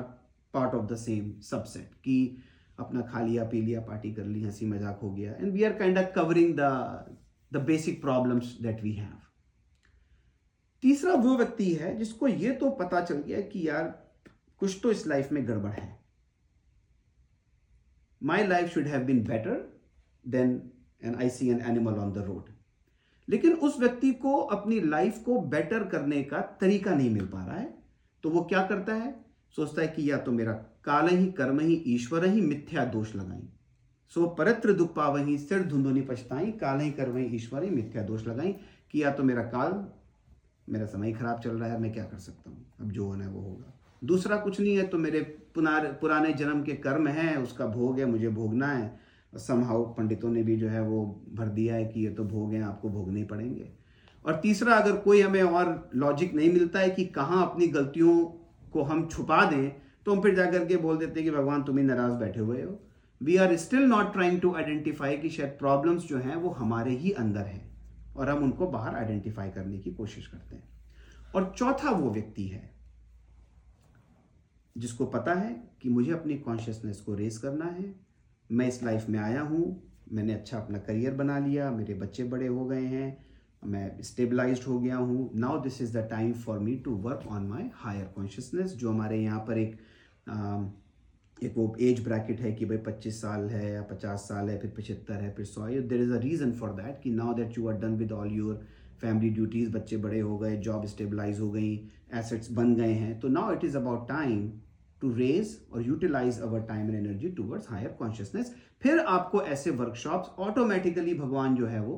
part 0.54 0.74
of 0.74 0.86
the 0.86 0.96
same 0.96 1.32
subset 1.42 1.94
कि 2.04 2.36
अपना 2.78 3.00
खा 3.02 3.20
लिया, 3.20 3.44
पी 3.44 3.60
लिया 3.62 3.80
पार्टी 3.80 4.12
कर 4.14 4.24
ली 4.24 4.42
हँसी 4.42 4.66
मज़ाक 4.66 4.98
हो 5.02 5.10
गया। 5.10 5.32
And 5.32 5.52
we 5.52 5.62
are 5.64 5.72
kind 5.72 5.98
of 5.98 6.12
covering 6.14 6.54
the 6.56 7.16
the 7.52 7.56
basic 7.56 8.00
problems 8.00 8.58
that 8.62 8.82
we 8.82 8.92
have 8.92 9.18
तीसरा 10.82 11.14
वो 11.14 11.36
व्यक्ति 11.36 11.72
है 11.74 11.96
जिसको 11.96 12.28
ये 12.28 12.52
तो 12.52 12.70
पता 12.70 13.00
चल 13.00 13.14
गया 13.14 13.40
कि 13.40 13.68
यार, 13.68 13.84
कुछ 14.58 14.78
तो 14.82 14.90
इस 14.90 15.06
लाइफ 15.06 15.32
में 15.32 15.46
गड़बड़ 15.48 15.70
है। 15.70 16.00
My 18.22 18.46
life 18.46 18.68
should 18.70 18.86
have 18.86 19.04
been 19.04 19.24
better 19.24 19.80
than 20.26 20.70
an 21.04 21.14
I 21.14 21.30
see 21.30 21.48
an 21.48 21.60
animal 21.60 21.94
on 21.94 22.12
the 22.12 22.18
road 22.18 22.50
लेकिन 23.28 23.52
उस 23.52 23.78
व्यक्ति 23.80 24.12
को 24.12 24.36
अपनी 24.36 24.80
लाइफ 24.80 25.18
को 25.18 25.40
बेटर 25.40 25.84
करने 25.84 26.22
का 26.22 26.40
तरीका 26.60 26.94
नहीं 26.94 27.10
मिल 27.10 27.26
पा 27.26 27.44
रहा 27.44 27.56
है। 27.56 27.78
तो 28.22 28.30
वो 28.30 28.44
क्या 28.44 28.66
करता 28.66 28.94
है? 28.94 29.24
सोचता 29.56 29.82
है 29.82 29.88
कि 29.88 30.10
या 30.10 30.18
तो 30.18 30.32
मेरा 30.32 30.52
काल 30.84 31.08
ही, 31.08 31.26
कर्म 31.32 31.60
ही, 31.60 31.74
ईश्वर 31.86 32.24
ही 32.24 32.40
मिथ्या 32.40 32.84
दोष 32.84 33.14
लगाई 33.14 33.48
सो 34.14 34.26
परत्र 34.28 34.72
दुख 34.72 34.94
पावही 34.94 35.38
सिर 35.38 35.62
धुंधुनी 35.62 36.00
पछताई 36.00 36.50
काल 36.52 36.80
ही 36.80 37.24
ईश्वर 37.36 37.70
मिथ्या 37.70 38.02
दोष 38.02 38.26
लगाई। 38.26 38.54
कि 38.90 39.02
या 39.02 39.10
तो 39.10 39.22
मेरा 39.22 39.42
काल, 39.42 39.72
मेरा 40.68 40.86
समय 40.86 41.12
खराब 41.12 41.40
चल 41.40 41.50
रहा 41.50 41.72
है, 41.72 41.80
मैं 41.80 41.92
क्या 41.92 42.04
कर 42.04 42.18
सकता 42.18 42.50
हूँ? 42.50 42.66
अब 42.80 42.90
जो 42.90 43.06
होना 43.06 43.24
है 43.24 43.30
वो 43.30 43.40
होगा। 43.40 43.72
दूसरा 44.04 44.36
कुछ 44.36 44.60
नहीं 44.60 44.76
है 44.76 44.86
तो 44.86 44.98
मेरे 44.98 45.20
पुनार, 45.54 45.86
पुराने 46.00 46.32
जन्म 46.32 46.62
के 46.62 46.72
कर्म 46.72 47.06
हैं, 47.08 47.36
उसका 47.36 47.66
भोग 47.66 47.98
है, 47.98 48.06
मुझे 48.06 48.28
भोगना 48.28 48.66
है। 48.66 48.98
समहाउ 49.32 49.84
पंडितों 49.84 50.30
ने 50.30 50.42
भी 50.42 50.56
जो 50.56 50.68
है 50.68 50.80
वो 50.82 51.04
भर 51.34 51.48
दिया 51.48 51.74
है 51.74 51.84
कि 51.84 52.00
ये 52.00 52.10
तो 52.10 52.24
भोग 52.24 52.52
हैं, 52.54 52.62
आपको 52.62 52.88
भोगने 52.88 53.18
ही 53.18 53.24
पड़ेंगे। 53.24 53.68
और 54.24 54.36
तीसरा, 54.36 54.74
अगर 54.74 54.96
कोई 54.96 55.20
हमें 55.20 55.42
और 55.42 55.90
लॉजिक 55.94 56.34
नहीं 56.34 56.52
मिलता 56.52 56.78
है 56.78 56.90
कि 56.90 57.04
कहाँ 57.04 57.44
अपनी 57.46 57.66
गलतियों 57.66 58.24
को 58.72 58.82
हम 58.82 59.06
छुपा 59.08 59.44
दें 59.50 59.68
तो 60.04 60.14
हम 60.14 60.20
फिर 60.22 60.34
जाकर 60.34 60.64
के 60.64 60.76
बोल 60.76 60.96
देते 60.96 61.20
हैं 61.20 61.30
कि 61.30 61.36
भगवान 61.36 61.62
तुम 61.62 61.78
ही 61.78 61.84
नाराज़ 61.84 62.12
बैठे 62.12 62.40
हुए 62.40 62.62
हो। 62.62 62.78
We 63.20 63.36
are 63.36 63.56
still 63.56 63.82
not 63.82 64.12
trying 64.12 64.40
to 64.40 64.54
identify 64.54 65.16
कि 65.16 65.30
शायद 65.30 65.56
प्रॉब्लम्स 65.58 66.06
जो 66.08 66.18
हैं, 66.18 66.36
वो 66.36 66.50
हमारे 66.50 66.96
ही 66.96 67.10
अंदर 67.14 67.46
हैं 67.46 68.14
और 68.16 68.28
हम 68.28 68.42
उनको 68.44 68.66
बाहर 68.66 68.94
आइडेंटिफाई 68.94 69.50
करने 69.50 69.78
की 69.78 69.90
कोशिश 69.92 70.26
करते 70.26 70.56
हैं। 70.56 70.68
और 71.34 71.52
चौथा 71.56 71.90
वो 71.90 72.10
व्यक्ति 72.10 72.46
है 72.48 72.70
जिसको 74.76 75.06
पता 75.06 75.34
है 75.34 75.52
कि 75.82 75.88
मुझे 75.88 76.12
अपनी 76.12 76.34
कॉन्शियसनेस 76.38 77.00
को 77.00 77.14
रेस 77.14 77.38
करना 77.38 77.64
है। 77.64 77.94
मैं 78.50 78.66
इस 78.68 78.82
लाइफ 78.82 79.08
में 79.08 79.18
आया 79.18 79.40
हूँ, 79.42 79.64
मैंने 80.12 80.34
अच्छा 80.34 80.58
अपना 80.58 80.78
करियर 80.78 81.14
बना 81.14 81.38
लिया, 81.38 81.70
मेरे 81.70 81.94
बच्चे 81.94 82.24
बड़े 82.24 82.46
हो 82.46 82.64
गए 82.66 82.84
हैं, 82.84 83.16
मैं 83.64 84.02
स्टेबलाइज 84.02 84.64
हो 84.68 84.78
गया 84.80 84.96
हूँ। 84.96 85.30
Now 85.34 85.60
this 85.62 85.80
is 85.82 85.96
the 85.98 86.06
time 86.10 86.32
for 86.34 86.58
me 86.58 86.76
to 86.76 86.94
work 86.98 87.26
on 87.28 87.46
my 87.48 87.70
higher 87.74 88.04
consciousness 88.06 88.74
जो 88.74 88.90
हमारे 88.90 89.22
यहाँ 89.22 89.40
पर 89.40 89.58
एक 89.58 89.78
एक 91.42 91.54
वो 91.56 91.74
एज 91.80 92.02
ब्रैकेट 92.04 92.40
है 92.40 92.52
कि 92.52 92.64
भाई 92.64 92.78
पच्चीस 92.86 93.20
साल 93.22 93.48
है 93.50 93.72
या 93.72 93.82
पचास 93.82 94.20
साल 94.28 94.48
है, 94.48 94.58
फिर 94.58 94.70
पचहत्तर 94.76 95.14
है, 95.14 95.32
फिर 95.34 95.44
सौ 95.44 95.66
there 95.66 96.00
is 96.02 96.12
a 96.12 96.18
reason 96.20 96.52
for 96.52 96.70
that 96.72 97.00
कि 97.02 97.10
now 97.12 97.34
that 97.34 97.58
you 97.58 97.68
are 97.68 97.74
done 97.78 97.96
with 97.96 98.12
all 98.12 98.32
your 98.32 98.66
family 99.00 99.30
duties 99.30 99.70
बच्चे 99.72 99.96
बड़े 99.96 100.20
हो 100.20 100.38
गए 100.38 100.56
जॉब 100.58 100.84
स्टेबलाइज 100.86 101.40
हो 101.40 101.50
गई 101.50 101.74
एसेट्स 102.14 102.50
बन 102.52 102.74
गए 102.74 102.92
हैं 102.92 103.18
तो 103.20 103.28
now 103.28 103.52
it 103.52 103.64
is 103.64 103.76
about 103.76 104.08
time 104.08 104.48
to 105.02 105.12
raise 105.14 105.56
और 105.72 105.86
utilize 105.86 106.40
our 106.40 106.60
time 106.68 106.90
and 106.90 106.96
energy 106.96 107.28
towards 107.30 107.70
higher 107.70 107.88
consciousness 107.98 108.54
फिर 108.82 108.98
आपको 108.98 109.42
ऐसे 109.42 109.70
वर्कशॉप्स 109.70 110.28
ऑटोमेटिकली 110.38 111.14
भगवान 111.14 111.56
जो 111.56 111.66
है 111.66 111.80
वो 111.80 111.96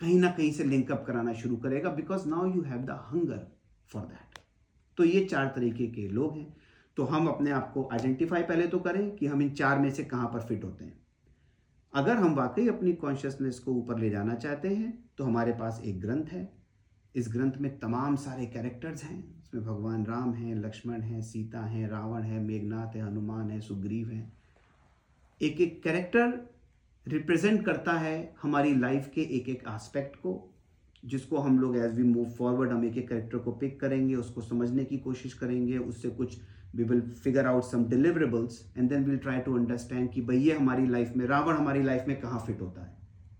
कहीं 0.00 0.18
ना 0.20 0.30
कहीं 0.30 0.52
से 0.52 0.64
लिंकअप 0.64 1.04
कराना 1.06 1.32
शुरू 1.32 1.56
करेगा 1.56 1.90
because 1.90 2.28
now 2.28 2.54
you 2.54 2.62
have 2.62 2.82
the 2.86 2.98
hunger 3.10 3.46
for 3.90 4.02
that 4.02 4.38
तो 4.98 5.04
ये 5.04 5.24
चार 5.24 5.52
तरीके 5.56 5.86
के 5.86 6.08
लोग 6.08 6.36
हैं। 6.36 6.54
तो 6.96 7.04
हम 7.04 7.26
अपने 7.28 7.50
आप 7.50 7.70
को 7.72 7.88
आइडेंटिफाई 7.92 8.42
पहले 8.42 8.66
तो 8.66 8.78
करें 8.78 9.10
कि 9.16 9.26
हम 9.26 9.42
इन 9.42 9.50
चार 9.50 9.78
में 9.78 9.90
से 9.90 10.04
कहाँ 10.04 10.28
पर 10.28 10.40
फिट 10.40 10.64
होते 10.64 10.84
हैं। 10.84 10.98
अगर 11.94 12.16
हम 12.16 12.34
वाकई 12.34 12.68
अपनी 12.68 12.92
कॉन्शियसनेस 12.92 13.58
को 13.58 13.72
ऊपर 13.72 13.98
ले 13.98 14.10
जाना 14.10 14.34
चाहते 14.34 14.68
हैं 14.68 14.92
तो 15.18 15.24
हमारे 15.24 15.52
पास 15.52 15.80
एक 15.84 16.00
ग्रंथ 16.00 16.26
है। 16.26 16.48
इस 17.14 17.28
ग्रंथ 17.28 17.52
में 17.60 17.78
तमाम 17.78 18.16
सारे 18.16 18.46
कैरेक्टर्स 18.46 19.04
हैं। 19.04 19.18
इसमें 19.38 19.64
भगवान 19.64 20.04
राम 20.06 20.32
हैं, 20.34 20.54
लक्ष्मण 20.54 21.00
हैं, 21.00 21.20
सीता 21.22 21.60
हैं, 21.60 21.88
रावण 21.88 22.22
है, 22.22 22.40
मेघनाथ 22.40 22.96
है, 22.96 23.02
हनुमान 23.02 23.50
है, 23.50 23.60
सुग्रीव 23.60 24.08
है। 24.08 24.32
एक 25.40 25.60
एक 25.60 25.82
कैरेक्टर 25.82 26.38
रिप्रेजेंट 27.06 27.64
करता 27.64 27.92
है 27.92 28.34
हमारी 28.42 28.74
लाइफ 28.74 29.10
के 29.14 29.20
एक 29.20 29.48
एक 29.48 29.62
एस्पेक्ट 29.68 30.16
को, 30.16 30.54
जिसको 31.04 31.38
हम 31.38 31.58
लोग 31.58 31.76
एज 31.76 31.94
वी 31.94 32.02
मूव 32.02 32.30
फॉरवर्ड 32.30 32.70
हम 32.72 32.84
एक 32.84 32.96
एक 32.96 33.08
कैरेक्टर 33.08 33.38
को 33.38 33.52
पिक 33.52 33.80
करेंगे, 33.80 34.14
उसको 34.14 34.40
समझने 34.40 34.84
की 34.84 34.98
कोशिश 34.98 35.34
करेंगे, 35.34 35.78
उससे 35.78 36.10
कुछ 36.10 36.38
we 36.76 36.84
will 36.84 37.00
figure 37.24 37.46
out 37.46 37.64
some 37.64 37.84
deliverables 37.88 38.60
and 38.78 38.88
then 38.88 39.04
will 39.04 39.18
try 39.18 39.38
to 39.38 39.56
understand 39.58 40.10
कि 40.10 40.20
भाई 40.20 40.38
ये 40.38 40.52
हमारी 40.52 40.86
लाइफ 40.86 41.12
में, 41.16 41.26
रावण 41.26 41.56
हमारी 41.56 41.82
लाइफ 41.82 42.04
में 42.08 42.20
कहाँ 42.20 42.42
फिट 42.46 42.60
होता 42.60 42.84
है? 42.84 42.94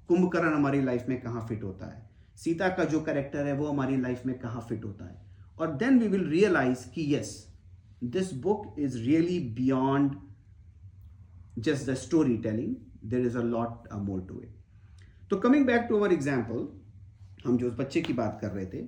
कुंभकर्ण 0.09 0.55
हमारी 0.55 0.83
लाइफ 0.83 1.09
में 1.09 1.21
कहाँ 1.21 1.47
फिट 1.49 1.63
होता 1.63 1.87
है? 1.87 2.05
सीता 2.37 2.69
का 2.69 2.85
जो 2.85 3.01
कैरेक्टर 3.01 3.47
है, 3.47 3.53
वो 3.53 3.67
हमारी 3.67 3.97
लाइफ 3.97 4.27
में 4.27 4.39
कहाँ 4.39 4.67
फिट 4.69 4.85
होता 4.85 5.05
है? 5.05 5.21
और 5.61 5.75
then 5.77 5.99
we 5.99 6.09
will 6.09 6.29
realise 6.29 6.89
that 6.91 7.15
yes 7.15 7.35
this 8.05 8.33
book 8.35 8.75
is 8.79 8.99
really 8.99 9.39
beyond 9.55 10.17
just 11.59 11.91
the 11.91 11.95
story 11.95 12.37
telling 12.39 12.75
there 13.11 13.27
is 13.27 13.39
a 13.39 13.43
lot 13.43 13.93
more 13.95 14.21
to 14.21 14.41
it 14.41 14.55
तो 15.31 15.37
coming 15.37 15.67
back 15.67 15.87
to 15.89 15.97
our 15.97 16.13
example 16.13 16.69
हम 17.47 17.57
जो 17.59 17.69
उस 17.69 17.77
बच्चे 17.79 18.01
की 18.01 18.13
बात 18.13 18.39
कर 18.41 18.51
रहे 18.51 18.67
थे 18.67 18.83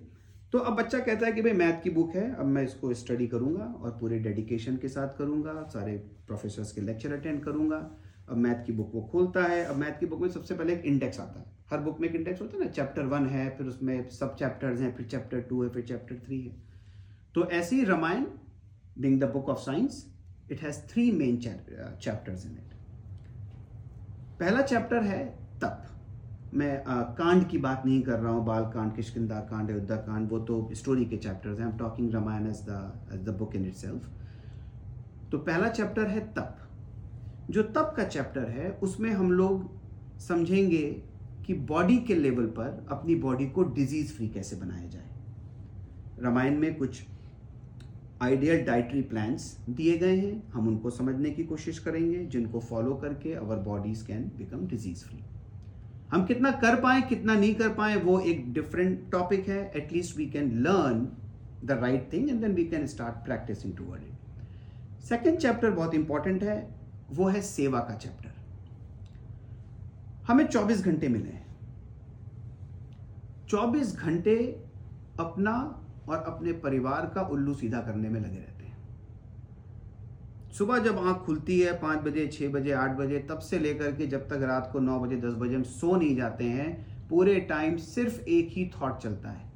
तो 0.52 0.58
अब 0.58 0.76
बच्चा 0.76 0.98
कहता 0.98 1.26
है 1.26 1.32
कि 1.32 1.42
भाई 1.42 1.52
मैथ 1.52 1.82
की 1.82 1.90
बुक 1.90 2.14
है, 2.16 2.34
अब 2.34 2.46
मैं 2.46 2.62
इसको 2.64 2.92
स्टडी 2.94 3.26
करूँगा 3.26 3.64
और 3.64 3.90
पूरे 3.90 4.18
डेडिकेशन 4.18 4.76
के 4.76 4.88
साथ 4.88 5.16
करूँगा, 5.18 5.62
सारे 5.72 5.96
प्रोफेसर्स 6.26 6.72
के 6.72 6.80
लेक्चर 6.80 7.12
अटेंड 7.12 7.42
करूँगा। 7.44 7.76
अब 8.28 8.36
मैथ 8.36 8.64
की 8.66 8.72
बुक 8.72 8.90
वो 8.94 9.00
खोलता 9.12 9.42
है। 9.42 9.64
अब 9.64 9.76
मैथ 9.76 9.98
की 10.00 10.06
बुक 10.06 10.20
में 10.20 10.28
सबसे 10.28 10.54
पहले 10.54 10.72
एक 10.72 10.84
इंडेक्स 10.84 11.20
आता 11.20 11.40
है। 11.40 11.46
हर 11.70 11.78
बुक 11.80 12.00
में 12.00 12.08
एक 12.08 12.14
इंडेक्स 12.14 12.40
होता 12.40 12.56
है 12.56 12.64
ना 12.64 12.70
चैप्टर 12.70 13.06
वन 13.06 13.26
है, 13.26 13.48
फिर 13.56 13.66
उसमें 13.66 14.08
सब 14.10 14.34
चैप्टर्स 14.36 14.80
हैं, 14.80 14.94
फिर 14.96 15.06
चैप्टर 15.06 15.40
टू 15.40 15.62
है, 15.62 15.68
फिर 15.68 15.82
चैप्टर 15.82 16.22
थ्री 16.26 16.40
है। 16.40 16.54
तो 17.34 17.44
ऐसे 17.50 17.76
ही 17.76 17.84
Ramayana 17.84 18.24
being 18.98 19.20
the 19.20 19.24
book 19.32 19.48
of 19.48 19.58
science 19.60 20.04
it 20.52 20.62
has 20.62 20.80
three 20.90 21.10
main 21.12 21.36
chapters 21.38 22.46
in 22.46 22.52
it 22.52 22.74
पहला 24.40 24.62
चैप्टर 24.62 25.02
है 25.02 25.24
तप। 25.62 25.84
मैं 26.54 26.84
आ, 26.84 27.02
कांड 27.14 27.48
की 27.48 27.58
बात 27.58 27.82
नहीं 27.86 28.00
कर 28.02 28.18
रहा 28.18 28.32
हूँ 28.32 28.44
बाल 28.44 28.64
कांड 28.64 28.94
किशकिंदा 28.96 29.40
कांड 29.40 29.70
अयोध्या 29.70 29.96
कांड 29.96 30.28
वो 30.30 30.38
तो 30.40 30.68
स्टोरी 30.72 31.04
के 31.04 31.16
चैप्टर्स 31.16 31.60
हैं। 31.60 31.76
Talking 31.78 32.12
Ramayana 32.14 32.46
as 32.46 32.60
the 32.68 33.24
the 33.24 33.34
book 33.38 33.56
in 33.56 33.66
it 33.66 33.74
तो 35.32 35.38
पहला 35.38 35.68
चैप्टर 35.68 36.06
है 36.06 36.20
तप। 36.34 36.56
जो 37.50 37.62
तप 37.62 37.92
का 37.96 38.04
चैप्टर 38.04 38.48
है 38.50 38.70
उसमें 38.82 39.10
हम 39.10 39.32
लोग 39.32 39.68
समझेंगे 40.20 40.82
कि 41.46 41.54
बॉडी 41.68 41.98
के 41.98 42.14
लेवल 42.14 42.46
पर 42.56 42.86
अपनी 42.90 43.14
बॉडी 43.14 43.46
को 43.48 43.62
डिज़ीज़ 43.64 44.12
फ्री 44.12 44.28
कैसे 44.28 44.56
बनाया 44.56 44.88
जाए। 44.88 46.22
रामायण 46.22 46.58
में 46.58 46.74
कुछ 46.74 47.02
आइडियल 48.22 48.64
डाइटरी 48.64 49.02
प्लान्स 49.02 49.56
दिए 49.70 49.98
गए 49.98 50.16
हैं। 50.16 50.42
हम 50.52 50.68
उनको 50.68 50.90
समझने 50.90 51.30
की 51.30 51.44
कोशिश 51.44 51.78
करेंगे 51.78 52.24
जिनको 52.26 52.60
फॉलो 52.60 52.94
करके 52.94 53.34
our 53.34 53.56
bodies 53.64 54.02
can 54.02 54.30
become 54.38 54.66
disease 54.66 55.04
free 55.04 55.22
हम 56.12 56.24
कितना 56.26 56.50
कर 56.60 56.80
पाए, 56.80 57.00
कितना 57.08 57.34
नहीं 57.34 57.54
कर 57.54 57.68
पाए, 57.74 57.96
वो 57.96 58.18
एक 58.20 58.52
डिफरेंट 58.52 59.10
टॉपिक 59.12 59.48
है. 59.48 59.60
At least 59.76 60.16
we 60.16 60.26
can 60.26 60.50
learn 60.62 61.06
the 61.64 61.78
right 61.82 62.08
thing 62.12 62.28
and 62.28 62.40
then 62.40 62.54
we 62.54 62.64
can 62.66 62.86
start 62.86 63.24
practising 63.24 63.76
toward 63.76 64.02
it 64.02 65.04
second 65.04 65.38
chapter 65.38 65.70
बहुत 65.70 65.94
इंपॉर्टेंट 65.94 66.42
है, 66.42 66.58
वो 67.10 67.28
है 67.28 67.40
सेवा 67.42 67.80
का 67.80 67.94
चैप्टर 67.96 68.32
हमें 70.28 70.44
24 70.46 70.82
घंटे 70.84 71.08
मिले 71.08 71.28
हैं. 71.28 71.46
24 73.48 73.94
घंटे 73.96 74.36
अपना 75.20 75.54
और 76.08 76.16
अपने 76.18 76.52
परिवार 76.64 77.10
का 77.14 77.22
उल्लू 77.28 77.54
सीधा 77.54 77.80
करने 77.82 78.08
में 78.08 78.20
लगे 78.20 78.36
रहते 78.36 78.57
सुबह 80.52 80.78
जब 80.78 80.98
आँख 80.98 81.16
खुलती 81.16 81.60
है 81.60 81.72
पाँच 81.72 81.98
बजे, 81.98 82.26
छह 82.26 82.48
बजे, 82.48 82.72
आठ 82.72 82.90
बजे, 82.90 83.18
तब 83.18 83.38
से 83.38 83.58
लेकर 83.58 83.92
के 83.92 84.06
जब 84.06 84.28
तक 84.28 84.42
रात 84.42 84.70
को 84.72 84.78
नौ 84.78 84.98
बजे, 85.00 85.16
दस 85.16 85.34
बजे 85.34 85.54
हम 85.54 85.62
सो 85.62 85.96
नहीं 85.96 86.16
जाते 86.16 86.44
हैं, 86.44 86.70
पूरे 87.08 87.40
टाइम 87.40 87.76
सिर्फ़ 87.76 88.20
एक 88.20 88.48
ही 88.52 88.70
थॉट 88.80 88.98
चलता 88.98 89.30
है 89.30 89.50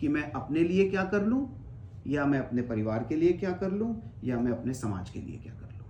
कि 0.00 0.08
मैं 0.08 0.32
अपने 0.32 0.60
लिए 0.60 0.88
क्या 0.90 1.04
कर 1.04 1.22
लूँ, 1.22 1.48
या 2.06 2.24
मैं 2.26 2.38
अपने 2.38 2.62
परिवार 2.62 3.04
के 3.08 3.16
लिए 3.16 3.32
क्या 3.32 3.52
कर 3.52 3.70
लूँ, 3.70 3.94
या 4.24 4.38
मैं 4.38 4.52
अपने 4.52 4.74
समाज 4.74 5.10
के 5.10 5.20
लिए 5.20 5.38
क्या 5.38 5.52
कर 5.52 5.72
लूँ। 5.72 5.86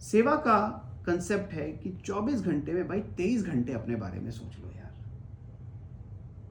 सेवा 0.00 0.34
का 0.36 0.58
कंसेप्ट 1.06 1.52
है 1.52 1.70
कि 1.72 1.90
24 2.06 2.40
घंटे 2.40 2.72
में 2.72 2.88
भाई 2.88 3.00
23 3.16 3.42
घंटे 3.42 3.72
अपने 3.72 3.96
बारे 3.96 4.20
में 4.20 4.30
सोच 4.30 4.58
लो 4.58 4.70
यार। 4.76 4.94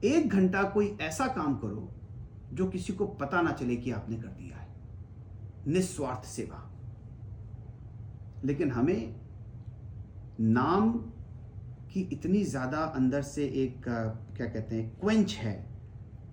एक 0.04 0.28
घंटा 0.28 0.62
कोई 0.62 0.96
ऐसा 1.00 1.26
काम 1.26 1.56
करो 1.56 1.92
जो 2.52 2.66
किसी 2.66 2.92
को 2.92 3.06
पता 3.06 3.40
ना 3.42 3.52
चले 3.52 3.76
कि 3.76 3.90
आपने 3.90 4.16
कर 4.16 4.28
दिया 4.28 4.56
है। 4.56 4.65
निस्वार्थ 5.66 6.26
सेवा। 6.26 6.62
लेकिन 8.44 8.70
हमें 8.70 9.14
नाम 10.40 10.90
की 11.92 12.00
इतनी 12.12 12.42
ज़्यादा 12.44 12.78
अंदर 12.96 13.22
से 13.24 13.44
एक 13.56 13.82
क्या 13.86 14.46
कहते 14.46 14.74
हैं, 14.76 14.90
क्वेंच 15.00 15.34
है 15.34 15.54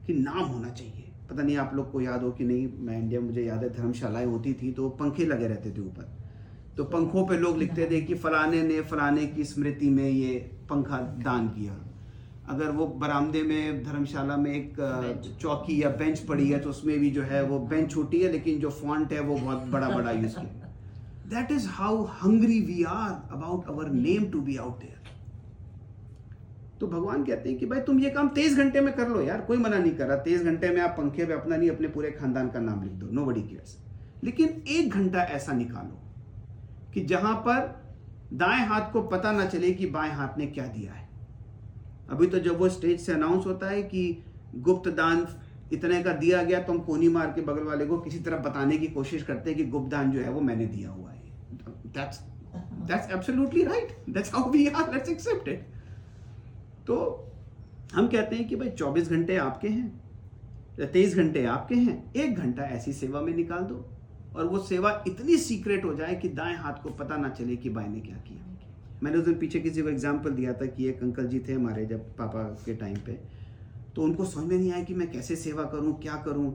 कि 0.08 0.14
नाम 0.14 0.40
होना 0.40 0.70
चाहिए। 0.70 1.12
पता 1.30 1.44
नहीं 1.44 1.58
आप 1.58 1.72
लोग 1.76 1.92
को 1.92 2.02
याद 2.02 2.24
हो 2.24 2.32
कि 2.32 2.44
नहीं, 2.44 2.68
मैं 2.78 2.98
इंडिया 2.98 3.22
मुझे 3.22 3.44
याद 3.44 3.64
है 3.64 3.70
धर्मशालाएँ 3.74 4.26
होती 4.26 4.54
थी 4.54 4.72
तो 4.72 4.90
पंखे 4.92 5.26
लगे 5.26 5.48
रहते 5.48 5.72
थे 5.72 5.82
ऊपर। 5.82 6.12
तो 6.78 6.84
पंखों 6.84 7.26
पे 7.28 7.38
लोग 7.38 7.58
लिखते 7.58 7.88
थे 7.92 8.02
कि 8.02 8.16
फलाने 8.16 8.62
ने 8.64 8.82
फलाने 8.82 9.26
की 9.28 9.44
स्मृति 9.44 9.90
में 9.90 10.10
ये 10.10 10.38
पंखा 10.70 10.98
दान 11.24 11.48
किया। 11.50 11.74
अगर 12.50 12.70
वो 12.72 12.86
बरामदे 13.02 13.42
में 13.44 13.84
धर्मशाला 13.84 14.36
में 14.38 14.52
एक 14.52 14.76
चौकी 15.42 15.82
या 15.84 15.90
बेंच 16.00 16.20
पड़ी 16.20 16.48
है 16.50 16.60
तो 16.60 16.70
उसमें 16.70 16.98
भी 17.00 17.12
जो 17.12 17.22
है 17.24 17.44
वो 17.44 17.60
बेंच 17.68 17.92
छोटी 17.92 18.20
है 18.22 18.32
लेकिन 18.32 18.60
जो 18.60 18.70
फॉन्ट 18.82 19.14
है 19.14 19.20
वो 19.20 19.36
बहुत 19.36 19.68
बड़ा 19.72 19.90
बड़ा 19.90 20.12
यूज़ 20.12 20.36
किया 20.40 20.72
that 21.30 21.52
is 21.52 21.68
how 21.72 22.04
hungry 22.24 22.60
we 22.62 22.84
are 22.84 23.12
about 23.36 23.68
our 23.70 23.90
name 23.92 24.26
to 24.32 24.42
be 24.42 24.58
out 24.58 24.80
there 24.80 25.02
तो 26.80 26.88
भगवान 26.88 27.24
कहते 27.24 27.50
हैं 27.50 27.58
कि 27.60 27.66
भाई 27.66 27.80
तुम 27.82 28.00
ये 28.00 28.10
काम 28.10 28.28
तेईस 28.36 28.58
घंटे 28.58 28.82
में 28.82 28.94
कर 28.94 29.10
लो 29.10 29.22
यार 29.22 29.42
कोई 29.42 29.58
मना 29.58 29.78
नहीं 29.78 29.92
कर 29.96 30.08
रहा। 30.08 30.18
तेईस 30.18 30.44
घंटे 30.44 30.70
में 30.70 30.82
आप 30.82 30.96
पंखे 30.98 31.26
पे 31.26 31.34
अपना 31.34 31.56
नहीं 31.56 31.70
अपने 31.70 31.88
पूरे 31.88 32.12
खानदान 32.12 32.50
का 32.50 32.60
नाम 32.60 32.84
लिख 32.84 32.92
दो 32.94 33.10
नो 33.12 33.26
बडी 33.26 33.42
केयर्स 33.42 33.78
लेकिन 34.24 34.64
एक 34.70 34.94
घंटा 34.94 35.24
ऐसा 35.38 35.54
निकालो 35.54 36.92
कि 36.94 37.04
जहाँ 37.06 37.36
पर 37.48 37.60
दाएँ 38.34 38.66
हाथ 38.68 38.92
को 38.92 39.02
पता 39.08 39.32
ना 39.32 39.46
चले 39.46 39.72
कि 39.74 39.86
बाएँ 39.86 40.12
हाथ 40.12 40.38
ने 40.38 40.46
क्या 40.48 40.66
दिया 40.68 40.94
है। 40.94 41.03
अभी 42.14 42.28
तो 42.28 42.40
जब 42.40 42.60
वो 42.60 42.70
स्टेज 42.70 43.00
से 43.00 43.14
अनाउंस 43.14 43.46
होता 43.46 43.70
है 43.70 43.82
कि 43.86 44.04
गुप्त 44.62 44.90
दान 44.94 45.26
इतने 45.74 46.02
का 46.04 46.14
दिया 46.16 46.44
गया 46.44 46.60
तो 46.60 46.74
हम 46.74 46.80
कोनी 46.84 47.08
मार 47.10 47.32
के 47.32 47.42
बगल 47.42 47.64
वाले 47.64 47.86
को 47.86 47.98
किसी 48.00 48.20
तरह 48.20 48.38
बताने 48.42 48.78
की 48.78 48.88
कोशिश 48.90 49.24
करते 49.24 49.50
हैं 49.50 49.58
कि 49.58 49.66
गुप्त 49.68 49.92
दान 49.92 50.12
जो 50.12 50.20
है 50.20 50.32
वो 50.32 50.42
मैंने 50.42 50.66
दिया 50.68 50.90
हुआ 50.90 51.10
है। 51.10 51.22
That's 51.96 52.20
that's 52.88 53.12
absolutely 53.12 53.64
right 53.64 53.96
that's 54.10 54.34
how 54.36 54.50
we 54.52 54.68
are 54.68 54.94
let's 54.94 55.10
accept 55.10 55.48
it 55.48 55.66
तो 56.88 56.96
हम 57.96 58.08
कहते 58.08 58.36
हैं 58.36 58.48
कि 58.48 58.56
भाई 58.56 58.70
24 58.72 59.10
घंटे 59.10 59.38
आपके 59.38 59.68
हैं 59.70 60.88
तेईस 60.94 61.16
घंटे 61.16 61.46
आपके 61.46 61.76
हैं, 61.76 62.14
एक 62.14 62.36
घंटा 62.36 62.64
ऐसी 62.66 62.94
सेवा 62.94 63.22
में 63.22 63.34
निकाल 63.36 63.64
दो। 63.64 63.76
और 64.36 64.48
वो 64.48 64.60
सेवा 64.60 64.92
इतनी 65.08 65.38
सीक्रेट 65.38 65.84
हो 65.86 65.94
जाए 65.96 66.16
कि 66.16 66.30
दाएँ 66.32 66.56
हाथ 66.58 66.82
को 66.84 66.90
पता 67.00 67.18
ना 67.18 67.30
चले 67.30 67.56
कि 67.56 67.70
बाएँ 67.70 67.88
ने 67.90 68.00
क्या 68.00 68.16
किया। 68.28 68.53
मैंने 69.04 69.18
उस 69.18 69.26
दिन 69.26 69.38
पीछे 69.38 69.60
किसी 69.60 69.82
को 69.82 69.90
एग्ज़ाम्पल 69.90 70.32
दिया 70.32 70.54
था 70.54 70.66
कि 70.68 70.88
एक 70.90 71.02
अंकल 71.04 71.28
जी 71.28 71.40
थे 71.40 71.54
हमारे 71.54 71.86
जब 71.86 72.04
पापा 72.18 72.44
के 72.66 72.74
टाइम 72.76 72.96
पे 73.06 73.20
तो 73.96 74.04
उनको 74.04 74.26
समझ 74.26 74.46
में 74.46 74.58
नहीं 74.58 74.72
आया 74.72 74.84
कि 74.84 74.94
मैं 74.94 75.12
कैसे 75.12 75.36
सेवा 75.36 75.64
करूँ, 75.64 75.94
क्या 76.02 76.16
करूँ। 76.26 76.52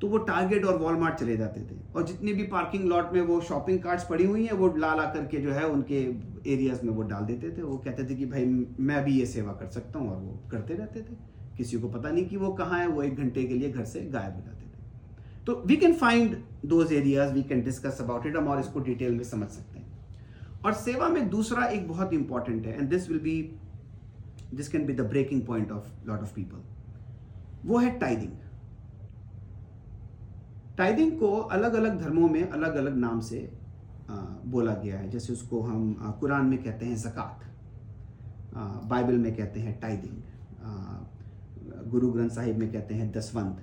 तो 0.00 0.08
वो 0.08 0.18
टारगेट 0.18 0.64
और 0.64 0.78
वॉलमार्ट 0.78 1.14
चले 1.14 1.36
जाते 1.36 1.60
थे। 1.60 1.76
और 1.96 2.06
जितनी 2.06 2.32
भी 2.32 2.42
पार्किंग 2.44 2.84
लॉट 2.84 3.12
में 3.12 3.20
वो 3.20 3.40
शॉपिंग 3.40 3.78
कार्ड्स 3.80 4.04
पड़ी 4.04 4.24
हुई 4.24 4.44
हैं, 4.44 4.52
वो 4.52 4.68
ला 4.76 4.94
ला 4.94 5.04
करके 5.04 5.38
जो 5.38 5.50
है 5.50 5.66
उनके 5.66 6.00
एरियाज़ 6.52 6.84
में 6.86 6.92
वो 6.92 7.02
डाल 7.02 7.24
देते 7.24 7.50
थे। 7.50 7.62
वो 7.62 7.76
कहते 7.76 8.04
थे 8.04 8.14
कि 8.14 8.26
भाई, 8.26 8.44
मैं 8.80 9.04
भी 9.04 9.18
ये 9.18 9.26
सेवा 9.26 9.52
कर 9.52 9.66
सकता 9.66 9.98
हूँ। 9.98 10.10
और 10.10 10.16
वो 10.16 10.38
करते 10.50 10.74
रहते 10.74 11.00
थे। 11.00 11.16
किसी 11.56 11.78
को 11.78 11.88
पता 11.88 12.10
नहीं 12.10 12.24
कि 12.26 12.36
वो 12.36 12.52
कहाँ 12.52 12.78
है, 12.80 12.86
वो 12.86 13.02
एक 13.02 13.16
घंटे 13.16 13.44
के 13.44 13.54
लिए 13.54 13.70
घर 13.70 13.84
से 13.84 14.00
गायब 14.02 14.34
हो 14.34 14.40
जाते 14.40 14.64
थे। 14.64 15.44
तो 15.46 15.62
we 15.66 15.76
can 15.76 15.94
find 15.94 16.36
those 16.66 16.92
areas 16.92 17.32
we 17.34 17.42
can 17.42 17.62
discuss 17.62 18.00
about 18.00 18.26
it 18.26 18.36
हम 18.36 18.48
और 18.48 18.60
इसको 18.60 18.80
डिटेल 18.80 19.14
में 19.14 19.24
समझ 19.24 19.48
सकते 19.48 19.78
हैं। 19.78 19.79
और 20.64 20.72
सेवा 20.72 21.08
में 21.08 21.28
दूसरा 21.30 21.66
एक 21.66 21.88
बहुत 21.88 22.12
इंपॉर्टेंट 22.12 22.66
है 22.66 22.72
and 22.78 22.88
this 22.90 23.08
will 23.10 23.20
be 23.20 23.40
this 24.54 24.68
can 24.68 24.86
be 24.86 24.92
the 24.92 25.00
breaking 25.00 25.42
point 25.46 25.72
of 25.72 25.88
lot 26.06 26.20
of 26.22 26.34
people 26.34 27.68
वो 27.68 27.78
है 27.78 27.90
टाइदिंग 27.98 28.32
टाइदिंग 30.78 31.18
को 31.20 31.30
अलग 31.30 31.74
अलग 31.74 32.00
धर्मों 32.02 32.28
में 32.28 32.42
अलग 32.42 32.74
अलग 32.74 32.96
नाम 32.96 33.20
से 33.20 33.38
बोला 34.10 34.74
गया 34.74 34.98
है। 34.98 35.08
जैसे 35.10 35.32
उसको 35.32 35.60
हम 35.62 36.16
कुरान 36.20 36.46
में 36.46 36.62
कहते 36.62 36.86
हैं 36.86 36.96
जक़ात 36.96 37.40
बाइबल 38.88 39.18
में 39.18 39.34
कहते 39.36 39.60
हैं 39.60 39.78
टाइदिंग 39.80 40.16
गुरु 41.90 42.10
ग्रंथ 42.12 42.30
साहिब 42.30 42.58
में 42.58 42.72
कहते 42.72 42.94
हैं 42.94 43.10
दसवंत, 43.12 43.60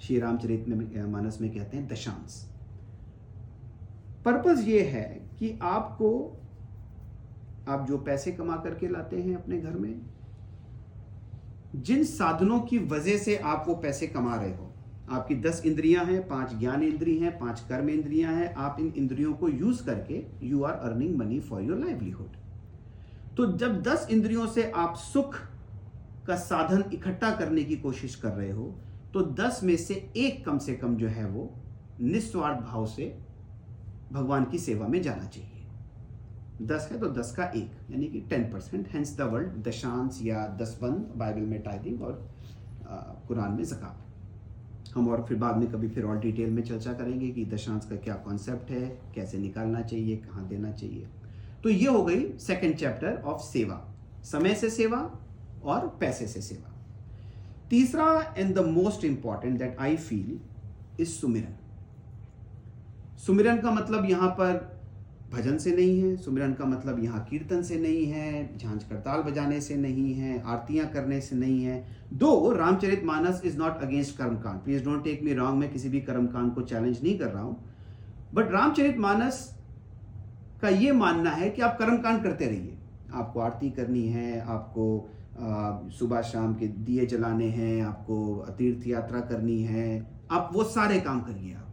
श्री 0.00 0.18
रामचरित 0.18 0.68
में 0.68 1.06
मानस 1.12 1.38
में 1.40 1.50
कहते 1.50 1.76
हैं 1.76 1.86
दशांश। 1.88 2.42
पर्पज 4.24 4.68
ये 4.68 4.82
है 4.82 5.25
कि 5.38 5.58
आपको, 5.62 6.10
आप 7.68 7.86
जो 7.88 7.98
पैसे 7.98 8.32
कमा 8.32 8.56
करके 8.56 8.88
लाते 8.88 9.16
हैं 9.16 9.34
अपने 9.36 9.58
घर 9.58 9.76
में, 9.76 10.00
जिन 11.76 12.04
साधनों 12.04 12.60
की 12.60 12.78
वजह 12.78 13.18
से 13.18 13.36
आप 13.36 13.64
वो 13.68 13.74
पैसे 13.74 14.06
कमा 14.06 14.36
रहे 14.36 14.54
हो, 14.54 14.72
आपकी 15.10 15.34
दस 15.34 15.62
इंद्रियाँ 15.66 16.04
हैं, 16.04 16.26
पाँच 16.28 16.54
ज्ञान 16.54 16.82
इंद्रिय 16.82 17.18
हैं, 17.18 17.38
पाँच 17.38 17.60
कर्म 17.60 17.90
इंद्रियाँ 17.90 18.32
हैं, 18.32 18.54
आप 18.54 18.76
इन 18.80 18.92
इंद्रियों 18.96 19.34
को 19.34 19.48
यूज़ 19.48 19.84
करके 19.86 20.22
you 20.46 20.62
are 20.62 20.72
earning 20.72 21.16
money 21.16 21.40
for 21.40 21.62
your 21.62 21.78
livelihood 21.78 22.36
तो 23.36 23.46
जब 23.52 23.82
दस 23.82 24.06
इंद्रियों 24.10 24.46
से 24.46 24.70
आप 24.70 24.96
सुख 24.96 25.34
का 26.26 26.36
साधन 26.36 26.84
इकट्ठा 26.92 27.30
करने 27.30 27.64
की 27.64 27.76
कोशिश 27.76 28.14
कर 28.14 28.32
रहे 28.32 28.50
हो 28.50 28.64
तो 29.14 29.22
दस 29.22 29.60
में 29.64 29.76
से 29.76 29.94
एक 30.16 30.44
कम 30.44 30.58
से 30.58 30.74
कम 30.74 30.96
जो 30.96 31.08
है 31.08 31.26
वो 31.26 31.50
निस्वार्थ 32.00 32.60
भाव 32.60 32.86
से 32.86 33.04
भगवान 34.12 34.44
की 34.44 34.58
सेवा 34.58 34.86
में 34.88 35.00
जाना 35.02 35.24
चाहिए। 35.26 35.52
दस 36.62 36.88
है 36.92 36.98
तो 37.00 37.08
दस 37.10 37.34
का 37.36 37.44
एक, 37.46 37.70
यानी 37.90 38.06
कि 38.06 38.20
ten 38.20 38.42
percent 38.52 38.88
hence 38.88 39.16
the 39.16 39.20
world 39.32 39.62
दशांश 39.64 40.20
या 40.22 40.46
दसबंद 40.60 41.12
बाइबल 41.16 41.40
में 41.42 41.60
टाइदिंग 41.62 42.02
और 42.02 42.28
कुरान 43.28 43.52
में 43.52 43.64
जक़ात। 43.64 44.94
हम 44.94 45.08
और 45.08 45.24
फिर 45.28 45.38
बाद 45.38 45.56
में 45.56 45.70
कभी 45.72 45.88
फिर 45.88 46.04
और 46.04 46.18
डिटेल 46.20 46.50
में 46.50 46.62
चर्चा 46.62 46.92
करेंगे 46.92 47.28
कि 47.30 47.44
दशांश 47.44 47.86
का 47.90 47.96
क्या 47.96 48.14
कॉन्सेप्ट 48.14 48.70
है, 48.70 48.86
कैसे 49.14 49.38
निकालना 49.38 49.80
चाहिए, 49.82 50.16
कहाँ 50.16 50.46
देना 50.48 50.72
चाहिए। 50.72 51.08
तो 51.62 51.68
ये 51.68 51.88
हो 51.88 52.02
गई 52.04 52.26
सेकेंड 52.38 52.76
चैप्टर 52.76 53.20
ऑफ़ 53.24 53.42
सेवा। 53.42 53.82
समय 54.24 54.54
से 54.54 54.70
सेवा 54.70 54.98
और 55.64 55.86
पैसे 56.00 56.26
से 56.26 56.40
सेवा। 56.40 56.72
तीसरा 57.70 58.34
and 58.38 58.54
the 58.54 58.64
most 58.66 59.04
important 59.04 59.58
that 59.58 59.76
I 59.78 59.96
feel 59.98 60.38
is 61.00 61.08
सुमिरन। 61.10 61.54
सुमिरन 63.16 63.58
का 63.58 63.70
मतलब 63.70 64.04
यहाँ 64.10 64.28
पर 64.30 64.74
भजन 65.32 65.56
से 65.58 65.70
नहीं 65.76 66.00
है, 66.00 66.16
सुमिरन 66.16 66.52
का 66.54 66.64
मतलब 66.64 67.02
यहाँ 67.04 67.24
कीर्तन 67.30 67.62
से 67.62 67.78
नहीं 67.78 68.04
है, 68.06 68.58
झांझ 68.58 68.82
करताल 68.82 69.22
बजाने 69.22 69.60
से 69.60 69.76
नहीं 69.76 70.12
है, 70.14 70.42
आरतियाँ 70.42 70.86
करने 70.88 71.20
से 71.20 71.36
नहीं 71.36 71.64
है। 71.64 71.84
दो, 72.12 72.52
Ramcharit 72.52 73.04
Manas 73.04 73.40
is 73.44 73.58
not 73.58 73.82
against 73.82 74.16
कर्मकांड 74.18 74.60
please 74.60 74.84
don't 74.84 75.02
take 75.04 75.22
me 75.22 75.34
wrong 75.34 75.58
मैं 75.60 75.72
किसी 75.72 75.88
भी 75.88 76.00
कर्मकांड 76.02 76.54
को 76.54 76.62
चैलेंज 76.62 77.02
नहीं 77.02 77.18
कर 77.18 77.26
रहा 77.26 77.42
हूँ। 77.42 77.56
बट 78.34 78.52
रामचरित 78.52 78.98
मानस 78.98 79.42
का 80.62 80.68
ये 80.68 80.92
मानना 80.94 81.30
है 81.30 81.50
कि 81.50 81.62
आप 81.62 81.76
कर्मकांड 81.78 82.22
करते 82.22 82.46
रहिए। 82.46 82.76
आपको 83.14 83.40
आरती 83.40 83.70
करनी 83.70 84.06
है, 84.08 84.40
आपको 84.40 84.86
सुबह 85.92 86.22
शाम 86.22 86.54
के 86.54 86.66
दिए 86.68 87.06
जलाने 87.06 87.48
हैं, 87.50 87.84
आपको 87.84 88.46
तीर्थ 88.58 88.86
यात्रा 88.88 89.20
करनी 89.22 89.62
है, 89.62 90.06
आप 90.30 90.50
वो 90.52 90.64
सारे 90.64 91.00
काम 91.00 91.20
करिए 91.20 91.54
आप। 91.54 91.65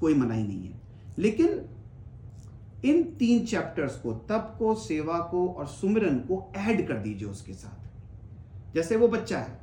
कोई 0.00 0.14
मनाही 0.14 0.46
नहीं 0.46 0.68
है। 0.68 0.80
लेकिन 1.18 1.62
इन 2.84 3.02
तीन 3.02 3.46
चैप्टर्स 3.46 3.96
को, 3.96 4.12
तप 4.12 4.56
को, 4.58 4.74
सेवा 4.74 5.18
को 5.18 5.48
और 5.48 5.66
सुमिरन 5.66 6.18
को 6.18 6.52
ऐड 6.56 6.88
कर 6.88 6.94
दीजिए 6.94 7.28
उसके 7.28 7.52
साथ। 7.52 7.84
जैसे 8.74 8.96
वो 8.96 9.08
बच्चा 9.08 9.38
है। 9.38 9.60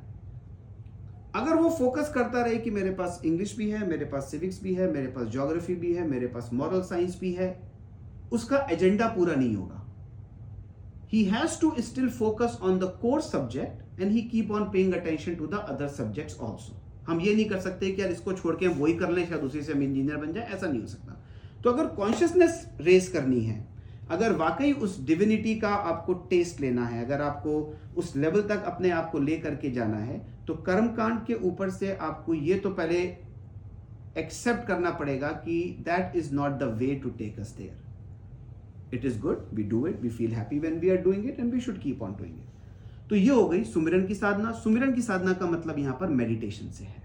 अगर 1.34 1.54
वो 1.54 1.70
फोकस 1.70 2.12
करता 2.14 2.44
रहे 2.44 2.56
कि 2.56 2.70
मेरे 2.70 2.90
पास 2.90 3.22
इंग्लिश 3.24 3.56
भी 3.56 3.70
है, 3.70 3.86
मेरे 3.86 4.04
पास 4.04 4.30
सिविक्स 4.30 4.62
भी 4.62 4.74
है, 4.74 4.92
मेरे 4.92 5.06
पास 5.06 5.26
ज्योग्राफी 5.26 5.74
भी 5.74 5.94
है, 5.94 6.08
मेरे 6.08 6.26
पास 6.26 6.50
मॉरल 6.52 6.82
साइंस 6.82 7.20
भी 7.20 7.32
है, 7.32 7.72
उसका 8.32 8.58
एजेंडा 8.58 9.06
पूरा 9.06 9.34
नहीं 9.34 9.56
होगा। 9.56 9.78
He 11.08 11.24
has 11.24 11.60
to 11.60 11.74
still 11.78 12.08
focus 12.08 12.58
on 12.62 12.78
the 12.78 12.84
core 12.84 13.32
subject 13.32 14.00
and 14.00 14.12
he 14.12 14.22
keep 14.22 14.50
on 14.50 14.64
paying 14.64 14.94
attention 14.94 15.34
to 15.34 15.46
the 15.46 15.54
other 15.54 15.88
subjects 15.88 16.38
also 16.40 16.81
हम 17.08 17.20
ये 17.20 17.34
नहीं 17.34 17.48
कर 17.50 17.58
सकते 17.60 17.90
कि 17.90 18.02
यार 18.02 18.10
इसको 18.10 18.32
छोड़ 18.32 18.54
के 18.56 18.66
हम 18.66 18.78
वही 18.78 18.94
कर 18.94 19.10
लें, 19.10 19.26
शायद 19.28 19.42
उसी 19.42 19.62
से 19.62 19.72
हम 19.72 19.82
इंजीनियर 19.82 20.16
बन 20.16 20.32
जाए, 20.32 20.44
ऐसा 20.44 20.66
नहीं 20.66 20.80
हो 20.80 20.86
सकता। 20.86 21.20
तो 21.64 21.70
अगर 21.70 21.86
कॉन्शियसनेस 21.94 22.66
रेस 22.80 23.08
करनी 23.08 23.40
है, 23.40 23.64
अगर 24.10 24.32
वाकई 24.36 24.72
उस 24.84 25.00
डिविनिटी 25.06 25.54
का 25.54 25.68
आपको 25.68 26.14
टेस्ट 26.30 26.60
लेना 26.60 26.86
है, 26.86 27.04
अगर 27.04 27.20
आपको 27.22 27.52
उस 27.96 28.14
लेवल 28.16 28.42
तक 28.48 28.64
अपने 28.66 28.90
आप 28.90 29.10
को 29.10 29.18
ले 29.20 29.36
करके 29.38 29.70
जाना 29.70 29.96
है 29.98 30.20
तो 30.46 30.54
कर्मकांड 30.62 31.24
के 31.26 31.34
ऊपर 31.46 31.70
से 31.70 31.94
आपको 31.96 32.34
ये 32.34 32.54
तो 32.58 32.70
पहले 32.70 32.98
एक्सेप्ट 34.18 34.66
करना 34.68 34.90
पड़ेगा 34.90 35.28
कि 35.44 35.58
that 35.80 36.16
is 36.16 36.32
not 36.34 36.58
the 36.58 36.76
way 36.78 36.94
to 36.94 37.10
take 37.18 37.38
us 37.40 37.54
there 37.58 38.94
it 38.94 39.04
is 39.04 39.18
good 39.20 39.46
we 39.54 39.62
do 39.64 39.86
it 39.86 40.00
we 40.00 40.08
feel 40.10 40.32
happy 40.32 40.58
when 40.58 40.78
we 40.80 40.90
are 40.90 40.96
doing 41.02 41.28
it 41.28 41.38
and 41.40 41.52
we 41.54 41.60
should 41.60 41.78
keep 41.82 42.02
on 42.02 42.12
doing 42.12 42.34
it 42.36 42.51
तो 43.10 43.16
ये 43.16 43.30
हो 43.30 43.48
गई 43.48 43.64
सुमिरन 43.64 44.06
की 44.06 44.14
साधना। 44.14 44.52
सुमिरन 44.52 44.92
की 44.94 45.02
साधना 45.02 45.32
का 45.32 45.46
मतलब 45.46 45.78
यहाँ 45.78 45.96
पर 46.00 46.08
मेडिटेशन 46.10 46.70
से 46.70 46.84
है। 46.84 47.02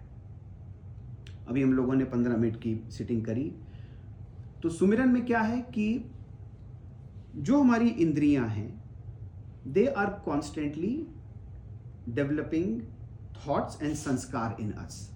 अभी 1.48 1.64
हम 1.64 1.74
लोगों 1.74 1.94
ने 1.94 2.04
पंद्रह 2.06 2.38
मिनट 2.38 2.56
की 2.56 2.80
सिटिंग 2.90 3.26
करी। 3.26 3.52
तो 4.64 4.70
सुमिरन 4.70 5.10
में 5.10 5.26
क्या 5.26 5.42
है 5.42 5.62
कि 5.74 6.12
जो 7.38 7.60
हमारी 7.62 7.90
इंद्रियाँ 7.90 8.48
हैं 8.48 8.84
they 9.68 9.86
are 9.88 10.10
constantly 10.26 10.96
developing 12.10 12.82
thoughts 13.38 13.82
and 13.84 13.96
sanskar 13.96 14.58
in 14.62 14.72
us 14.72 15.10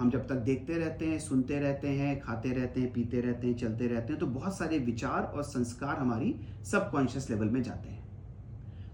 हम 0.00 0.10
जब 0.10 0.26
तक 0.26 0.34
देखते 0.34 0.78
रहते 0.78 1.06
हैं, 1.06 1.18
सुनते 1.18 1.58
रहते 1.60 1.88
हैं, 1.88 2.20
खाते 2.20 2.50
रहते 2.50 2.80
हैं, 2.80 2.92
पीते 2.92 3.20
रहते 3.20 3.46
हैं, 3.46 3.56
चलते 3.56 3.86
रहते 3.86 4.12
हैं 4.12 4.20
तो 4.20 4.26
बहुत 4.28 4.56
सारे 4.58 4.78
विचार 4.78 5.22
और 5.24 5.42
संस्कार 5.42 5.96
हमारी 5.96 6.34
सबकॉन्शियस 6.64 7.30
लेवल 7.30 7.48
में 7.48 7.62
जाते 7.62 7.88
हैं। 7.88 7.99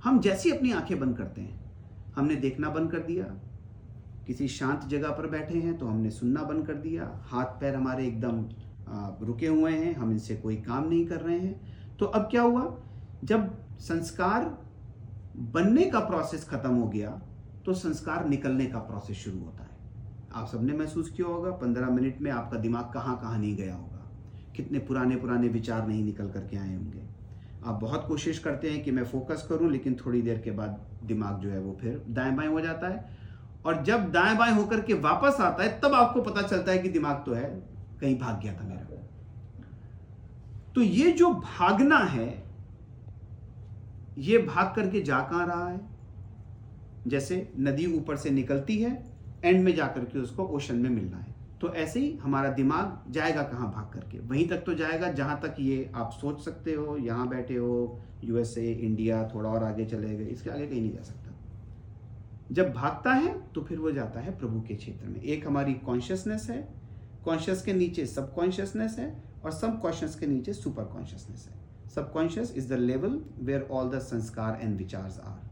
हम 0.06 0.18
जैसी 0.20 0.50
अपनी 0.50 0.72
आँखें 0.72 0.98
बंद 1.00 1.16
करते 1.16 1.40
हैं, 1.40 1.58
हमने 2.16 2.34
देखना 2.36 2.68
बंद 2.70 2.90
कर 2.90 2.98
दिया। 2.98 3.24
किसी 4.26 4.46
शांत 4.48 4.84
जगह 4.88 5.10
पर 5.10 5.26
बैठे 5.26 5.58
हैं 5.58 5.76
तो 5.78 5.86
हमने 5.86 6.10
सुनना 6.10 6.42
बंद 6.42 6.66
कर 6.66 6.74
दिया। 6.76 7.10
हाथ 7.24 7.60
पैर 7.60 7.74
हमारे 7.74 8.06
एकदम 8.06 8.44
रुके 9.26 9.46
हुए 9.46 9.72
हैं, 9.72 9.94
हम 9.94 10.10
इनसे 10.10 10.36
कोई 10.36 10.56
काम 10.58 10.88
नहीं 10.88 11.06
कर 11.06 11.20
रहे 11.20 11.38
हैं। 11.38 11.96
तो 11.96 12.06
अब 12.06 12.28
क्या 12.30 12.42
हुआ? 12.42 12.76
जब 13.24 13.50
संस्कार 13.80 14.44
बनने 15.54 15.84
का 15.84 16.00
प्रोसेस 16.02 16.48
खत्म 16.48 16.74
हो 16.74 16.86
गया 16.88 17.10
तो 17.66 17.74
संस्कार 17.74 18.28
निकलने 18.28 18.66
का 18.66 18.78
प्रोसेस 18.80 19.16
शुरू 19.16 19.38
होता 19.38 19.64
है। 19.64 19.74
आप 20.34 20.48
सबने 20.48 20.72
महसूस 20.74 21.10
किया 21.10 21.26
होगा, 21.26 21.50
पंद्रह 21.50 21.90
मिनट 21.90 22.20
में 22.20 22.30
आपका 22.30 22.58
दिमाग 22.58 22.92
कहाँ 22.94 23.18
कहाँ 23.18 23.38
नहीं 23.38 23.56
गया 23.56 23.74
होगा। 23.74 24.08
कितने 24.56 24.78
पुराने 24.78 25.16
पुराने 25.16 25.48
विचार 25.50 25.86
नहीं 25.88 26.04
निकल 26.04 26.30
करके 26.30 26.56
आए 26.56 26.74
होंगे। 26.76 27.15
आप 27.66 27.74
बहुत 27.74 28.08
कोशिश 28.08 28.38
करते 28.38 28.70
हैं 28.70 28.84
कि 28.84 28.90
मैं 28.90 29.04
फोकस 29.04 29.46
करूँ, 29.48 29.70
लेकिन 29.70 29.96
थोड़ी 30.06 30.22
देर 30.22 30.38
के 30.38 30.50
बाद 30.50 30.86
दिमाग 31.04 31.40
जो 31.40 31.50
है 31.50 31.60
वो 31.60 31.78
फिर 31.80 32.04
दाएँ 32.08 32.32
बाएँ 32.32 32.48
हो 32.48 32.60
जाता 32.60 32.88
है। 32.88 33.18
और 33.66 33.82
जब 33.82 34.12
दाएँ 34.12 34.36
बाएँ 34.36 34.52
होकर 34.52 34.80
के 34.80 34.94
वापस 34.94 35.40
आता 35.40 35.62
है, 35.62 35.80
तब 35.80 35.94
आपको 35.94 36.22
पता 36.22 36.42
चलता 36.42 36.72
है 36.72 36.78
कि 36.78 36.88
दिमाग 36.88 37.22
तो 37.26 37.32
है, 37.32 37.62
कहीं 38.00 38.18
भाग 38.18 38.42
गया 38.42 38.54
था 38.54 38.64
मेरा। 38.64 38.82
तो 40.74 40.82
ये 40.82 41.10
जो 41.10 41.30
भागना 41.30 41.98
है, 41.98 42.44
ये 44.18 44.38
भाग 44.38 44.72
करके 44.76 45.02
जा 45.02 45.20
कहाँ 45.20 45.46
रहा 45.46 45.68
है? 45.68 45.80
जैसे 47.06 47.52
नदी 47.58 47.96
ऊपर 47.96 48.16
से 48.16 48.30
निकलती 48.30 48.82
है 48.82 49.06
एंड 49.44 49.64
में 49.64 49.74
जाकर 49.74 50.00
के 50.00 50.18
उसको 50.18 50.44
ओशन 50.44 50.76
में 50.76 50.90
मिलना 50.90 51.16
है। 51.16 51.35
तो 51.60 51.72
ऐसे 51.74 52.00
ही 52.00 52.16
हमारा 52.16 52.50
दिमाग 52.52 53.12
जाएगा 53.12 53.42
कहाँ 53.42 53.70
भाग 53.72 53.92
करके? 53.92 54.18
वहीं 54.20 54.46
तक 54.48 54.62
तो 54.66 54.74
जाएगा 54.74 55.10
जहाँ 55.12 55.38
तक 55.42 55.56
ये 55.60 55.90
आप 55.94 56.10
सोच 56.12 56.44
सकते 56.44 56.72
हो, 56.72 56.96
यहाँ 56.96 57.28
बैठे 57.28 57.56
हो 57.56 57.98
यूएसए 58.24 58.72
इंडिया 58.72 59.22
थोड़ा 59.34 59.50
और 59.50 59.64
आगे 59.64 59.84
चले 59.86 60.16
गए, 60.16 60.24
इसके 60.26 60.50
आगे 60.50 60.66
कहीं 60.66 60.80
नहीं 60.80 60.92
जा 60.92 61.02
सकता। 61.02 61.34
जब 62.52 62.72
भागता 62.72 63.12
है 63.12 63.34
तो 63.54 63.62
फिर 63.62 63.78
वो 63.78 63.90
जाता 63.92 64.20
है 64.20 64.36
प्रभु 64.38 64.60
के 64.60 64.74
क्षेत्र 64.74 65.08
में। 65.08 65.20
एक 65.20 65.46
हमारी 65.46 65.74
कॉन्शियसनेस 65.86 66.46
है 66.50 66.60
कॉन्शियस 67.24 67.62
के 67.62 67.72
नीचे 67.72 68.06
सब 68.06 68.32
कॉन्शियसनेस 68.34 68.98
है 68.98 69.12
और 69.44 69.50
सब 69.52 69.80
कॉन्शियस 69.80 70.14
के 70.14 70.26
नीचे 70.26 70.52
सुपर 70.52 70.84
कॉन्शियसनेस 70.86 71.48
है। 71.48 71.54
Subconscious 72.12 72.52
is 72.56 72.68
the 72.68 72.78
level 72.78 73.20
where 73.40 73.66
all 73.70 73.90
the 73.90 73.98
sanskar 74.02 74.58
and 74.62 74.76
विचार्स 74.78 75.18
are 75.20 75.45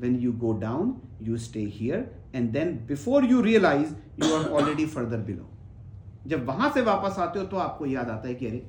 when 0.00 0.18
you 0.20 0.32
go 0.42 0.52
down, 0.60 0.92
you 1.20 1.38
stay 1.38 1.64
here, 1.78 2.00
and 2.34 2.52
then 2.52 2.70
before 2.86 3.22
you 3.22 3.42
realize, 3.42 3.94
you 4.16 4.32
are 4.34 4.46
already 4.50 4.86
further 4.86 5.18
below. 5.30 5.48
जब 6.26 6.46
वहाँ 6.46 6.70
से 6.74 6.82
वापस 6.82 7.18
आते 7.18 7.38
हो 7.38 7.44
तो 7.46 7.56
आपको 7.56 7.86
याद 7.86 8.08
आता 8.10 8.28
है 8.28 8.34
कि 8.34 8.46
अरे, 8.46 8.62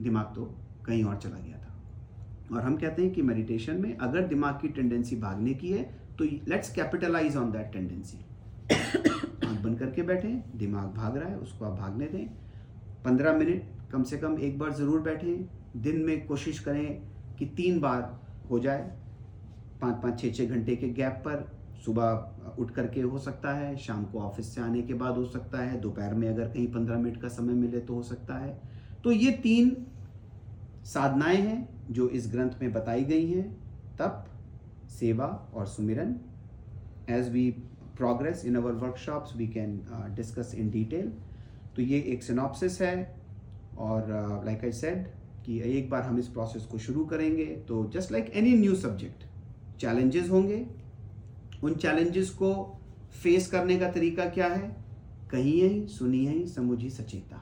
दिमाग 0.00 0.32
तो 0.34 0.44
कहीं 0.86 1.02
और 1.04 1.16
चला 1.16 1.38
गया 1.38 1.58
था। 1.58 2.54
और 2.54 2.62
हम 2.62 2.76
कहते 2.76 3.02
हैं 3.02 3.12
कि 3.12 3.22
मेडिटेशन 3.22 3.80
में 3.82 3.96
अगर 3.98 4.26
दिमाग 4.28 4.54
की 4.62 4.68
टेंडेंसी 4.68 5.16
भागने 5.16 5.54
की 5.54 5.70
है 5.72 5.82
तो 6.18 6.24
let's 6.24 6.72
capitalise 6.74 7.36
on 7.36 7.50
that 7.52 7.72
tendency 7.72 8.18
आँख 9.46 9.60
बंद 9.62 9.78
करके 9.78 10.02
बैठे, 10.02 10.28
दिमाग 10.56 10.88
भाग 10.94 11.16
रहा 11.16 11.28
है, 11.28 11.36
उसको 11.36 11.64
आप 11.64 11.78
भागने 11.78 12.06
दें। 12.06 12.26
पंद्रह 13.04 13.36
मिनट 13.38 13.90
कम 13.92 14.02
से 14.02 14.18
कम 14.18 14.38
एक 14.40 14.58
बार 14.58 14.72
ज़रूर 14.72 15.00
बैठें। 15.00 15.48
दिन 15.82 15.96
में 16.06 16.26
कोशिश 16.26 16.58
करें 16.58 16.86
कि 17.38 17.46
तीन 17.56 17.80
बार 17.80 18.02
हो 18.50 18.58
जाए। 18.58 18.90
पाँच 19.84 20.02
पाँच, 20.02 20.20
छः 20.20 20.32
छः 20.32 20.48
घंटे 20.48 20.76
के 20.76 20.88
गैप 20.90 21.22
पर 21.24 21.46
सुबह 21.84 22.56
उठ 22.58 22.70
करके 22.70 23.00
हो 23.02 23.18
सकता 23.18 23.52
है, 23.54 23.76
शाम 23.76 24.04
को 24.04 24.18
ऑफ़िस 24.20 24.54
से 24.54 24.60
आने 24.60 24.82
के 24.82 24.94
बाद 24.94 25.16
हो 25.16 25.24
सकता 25.26 25.62
है, 25.62 25.80
दोपहर 25.80 26.14
में 26.14 26.28
अगर 26.28 26.48
कहीं 26.48 26.66
पंद्रह 26.72 26.98
मिनट 26.98 27.20
का 27.22 27.28
समय 27.30 27.54
मिले 27.54 27.80
तो 27.80 27.94
हो 27.94 28.02
सकता 28.02 28.38
है। 28.38 28.58
तो 29.04 29.12
ये 29.12 29.30
तीन 29.42 29.76
साधनाएँ 30.84 31.36
हैं 31.38 31.68
जो 31.90 32.08
इस 32.10 32.30
ग्रंथ 32.32 32.62
में 32.62 32.72
बताई 32.72 33.04
गई 33.04 33.30
हैं। 33.30 33.44
तप, 33.98 34.24
सेवा 34.90 35.26
और 35.54 35.66
सुमिरन। 35.66 36.14
As 37.10 37.28
we 37.32 37.50
progress 37.96 38.44
in 38.46 38.56
our 38.56 38.74
workshops 38.80 39.36
we 39.36 39.46
can 39.48 39.76
discuss 40.16 40.54
in 40.58 40.70
detail 40.70 41.12
तो 41.76 41.82
ये 41.82 41.98
एक 42.12 42.22
सिनॉप्सिस 42.22 42.80
है 42.82 42.96
और 43.78 44.08
लाइक 44.46 44.64
आई 44.64 44.72
सेड 44.72 45.06
कि 45.46 45.60
एक 45.78 45.90
बार 45.90 46.02
हम 46.02 46.18
इस 46.18 46.28
प्रोसेस 46.28 46.64
को 46.64 46.78
शुरू 46.78 47.04
करेंगे 47.04 47.44
तो 47.68 47.84
just 47.94 48.12
like 48.12 48.30
any 48.34 48.56
new 48.58 48.74
subject 48.76 49.24
challenges 49.80 50.30
होंगे। 50.30 50.64
उन 51.62 51.74
चैलेंजेस 51.74 52.30
को 52.30 52.54
फेस 53.22 53.46
करने 53.46 53.76
का 53.76 53.90
तरीका 53.90 54.24
क्या 54.28 54.46
है? 54.46 54.68
कहिए 55.30 55.68
ही 55.68 55.86
सुनिए 55.88 56.30
ही, 56.30 56.46
समझी 56.46 56.90
सचेता। 56.90 57.36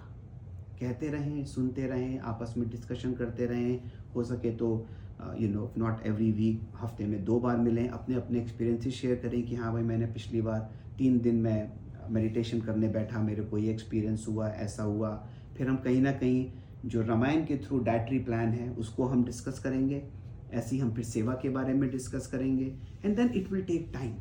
कहते 0.81 1.09
रहें, 1.09 1.45
सुनते 1.45 1.87
रहें, 1.87 2.19
आपस 2.19 2.55
में 2.59 2.69
डिस्कशन 2.71 3.13
करते 3.13 3.47
रहें। 3.47 3.81
हो 4.15 4.25
सके 4.25 4.51
तो 4.51 4.87
you 5.41 5.49
know 5.49 5.71
not 5.79 6.07
every 6.07 6.31
week 6.33 6.63
हफ़्ते 6.77 7.05
में 7.07 7.25
दो 7.25 7.39
बार 7.41 7.57
मिलें 7.57 7.89
अपने 7.89 8.15
अपने 8.15 8.41
एक्सपीरियंसेस 8.41 8.95
शेयर 8.95 9.17
करें 9.17 9.43
कि 9.43 9.55
हाँ 9.55 9.73
भाई, 9.73 9.83
मैंने 9.83 10.07
पिछली 10.07 10.41
बार 10.41 10.71
तीन 10.99 11.21
दिन 11.21 11.35
में 11.35 11.73
मेडिटेशन 12.11 12.61
करने 12.61 12.89
बैठा, 12.89 13.23
मेरे 13.23 13.43
को 13.43 13.59
ये 13.59 13.71
एक्सपीरियंस 13.71 14.25
हुआ, 14.29 14.49
ऐसा 14.49 14.83
हुआ। 14.83 15.11
फिर 15.57 15.69
हम 15.69 15.77
कहीं 15.77 16.01
ना 16.01 16.13
कहीं, 16.13 16.51
जो 16.87 17.03
रामायण 17.03 17.45
के 17.45 17.57
थ्रू 17.57 17.79
डायट्री 17.79 18.19
प्लान 18.19 18.49
है, 18.49 18.71
उसको 18.71 19.05
हम 19.05 19.25
डिस्कस 19.25 19.59
करेंगे। 19.59 20.03
ऐसी 20.55 20.79
हम 20.79 20.93
फिर 20.95 21.05
सेवा 21.05 21.35
के 21.43 21.49
बारे 21.49 21.75
में 21.75 21.91
डिस्कस 21.91 22.27
करेंगे 22.27 22.75
and 23.05 23.17
then 23.17 23.31
it 23.35 23.53
will 23.53 23.63
take 23.63 23.91
time 23.95 24.15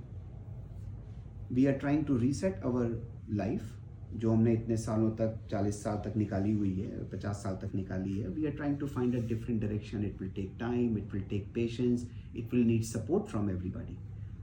we 1.55 1.65
are 1.65 1.73
trying 1.73 2.05
to 2.05 2.17
reset 2.17 2.61
our 2.65 2.99
life 3.33 3.77
जो 4.13 4.31
हमने 4.31 4.53
इतने 4.53 4.77
सालों 4.77 5.09
तक, 5.11 5.37
चालीस 5.51 5.83
साल 5.83 5.97
तक 6.05 6.17
निकाली 6.17 6.51
हुई 6.51 6.73
है, 6.79 7.09
पचास 7.09 7.35
साल 7.35 7.55
तक 7.55 7.75
निकाली 7.75 8.17
है 8.17 8.27
we 8.27 8.45
are 8.45 8.51
trying 8.51 8.77
to 8.77 8.87
find 8.87 9.15
a 9.15 9.27
different 9.27 9.61
direction 9.61 10.05
it 10.05 10.21
will 10.21 10.31
take 10.31 10.51
time 10.59 10.97
it 10.97 11.13
will 11.13 11.23
take 11.23 11.51
patience 11.53 12.07
it 12.35 12.53
will 12.53 12.65
need 12.65 12.83
support 12.83 13.25
from 13.25 13.49
everybody 13.49 13.97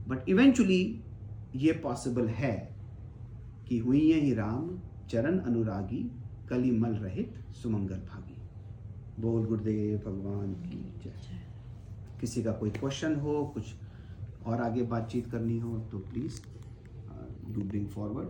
but 0.07 0.29
eventually 0.29 0.81
ये 1.55 1.71
पॉसिबल 1.73 2.27
है 2.27 2.55
कि 3.67 3.77
हुई 3.77 4.11
है 4.11 4.19
ही 4.19 4.33
राम, 4.33 4.79
चरण 5.09 5.39
अनुरागी 5.39 6.03
कली 6.49 6.71
मल 6.71 6.93
रहित, 6.95 7.33
सुमंगल 7.61 7.95
भागी। 7.95 8.35
बोल 9.21 9.45
गुरुदेव, 9.45 9.97
भगवान 9.97 10.53
की 10.53 10.99
जय। 11.03 11.38
किसी 12.19 12.43
का 12.43 12.51
कोई 12.51 12.69
क्वेश्चन 12.71 13.15
हो, 13.19 13.43
कुछ 13.53 14.45
और 14.47 14.61
आगे 14.61 14.83
बातचीत 14.93 15.31
करनी 15.31 15.59
हो 15.59 15.77
तो 15.91 15.97
प्लीज़ 16.11 16.41
डू 17.53 17.61
ब्रिंग 17.61 17.87
फॉरवर्ड 17.89 18.27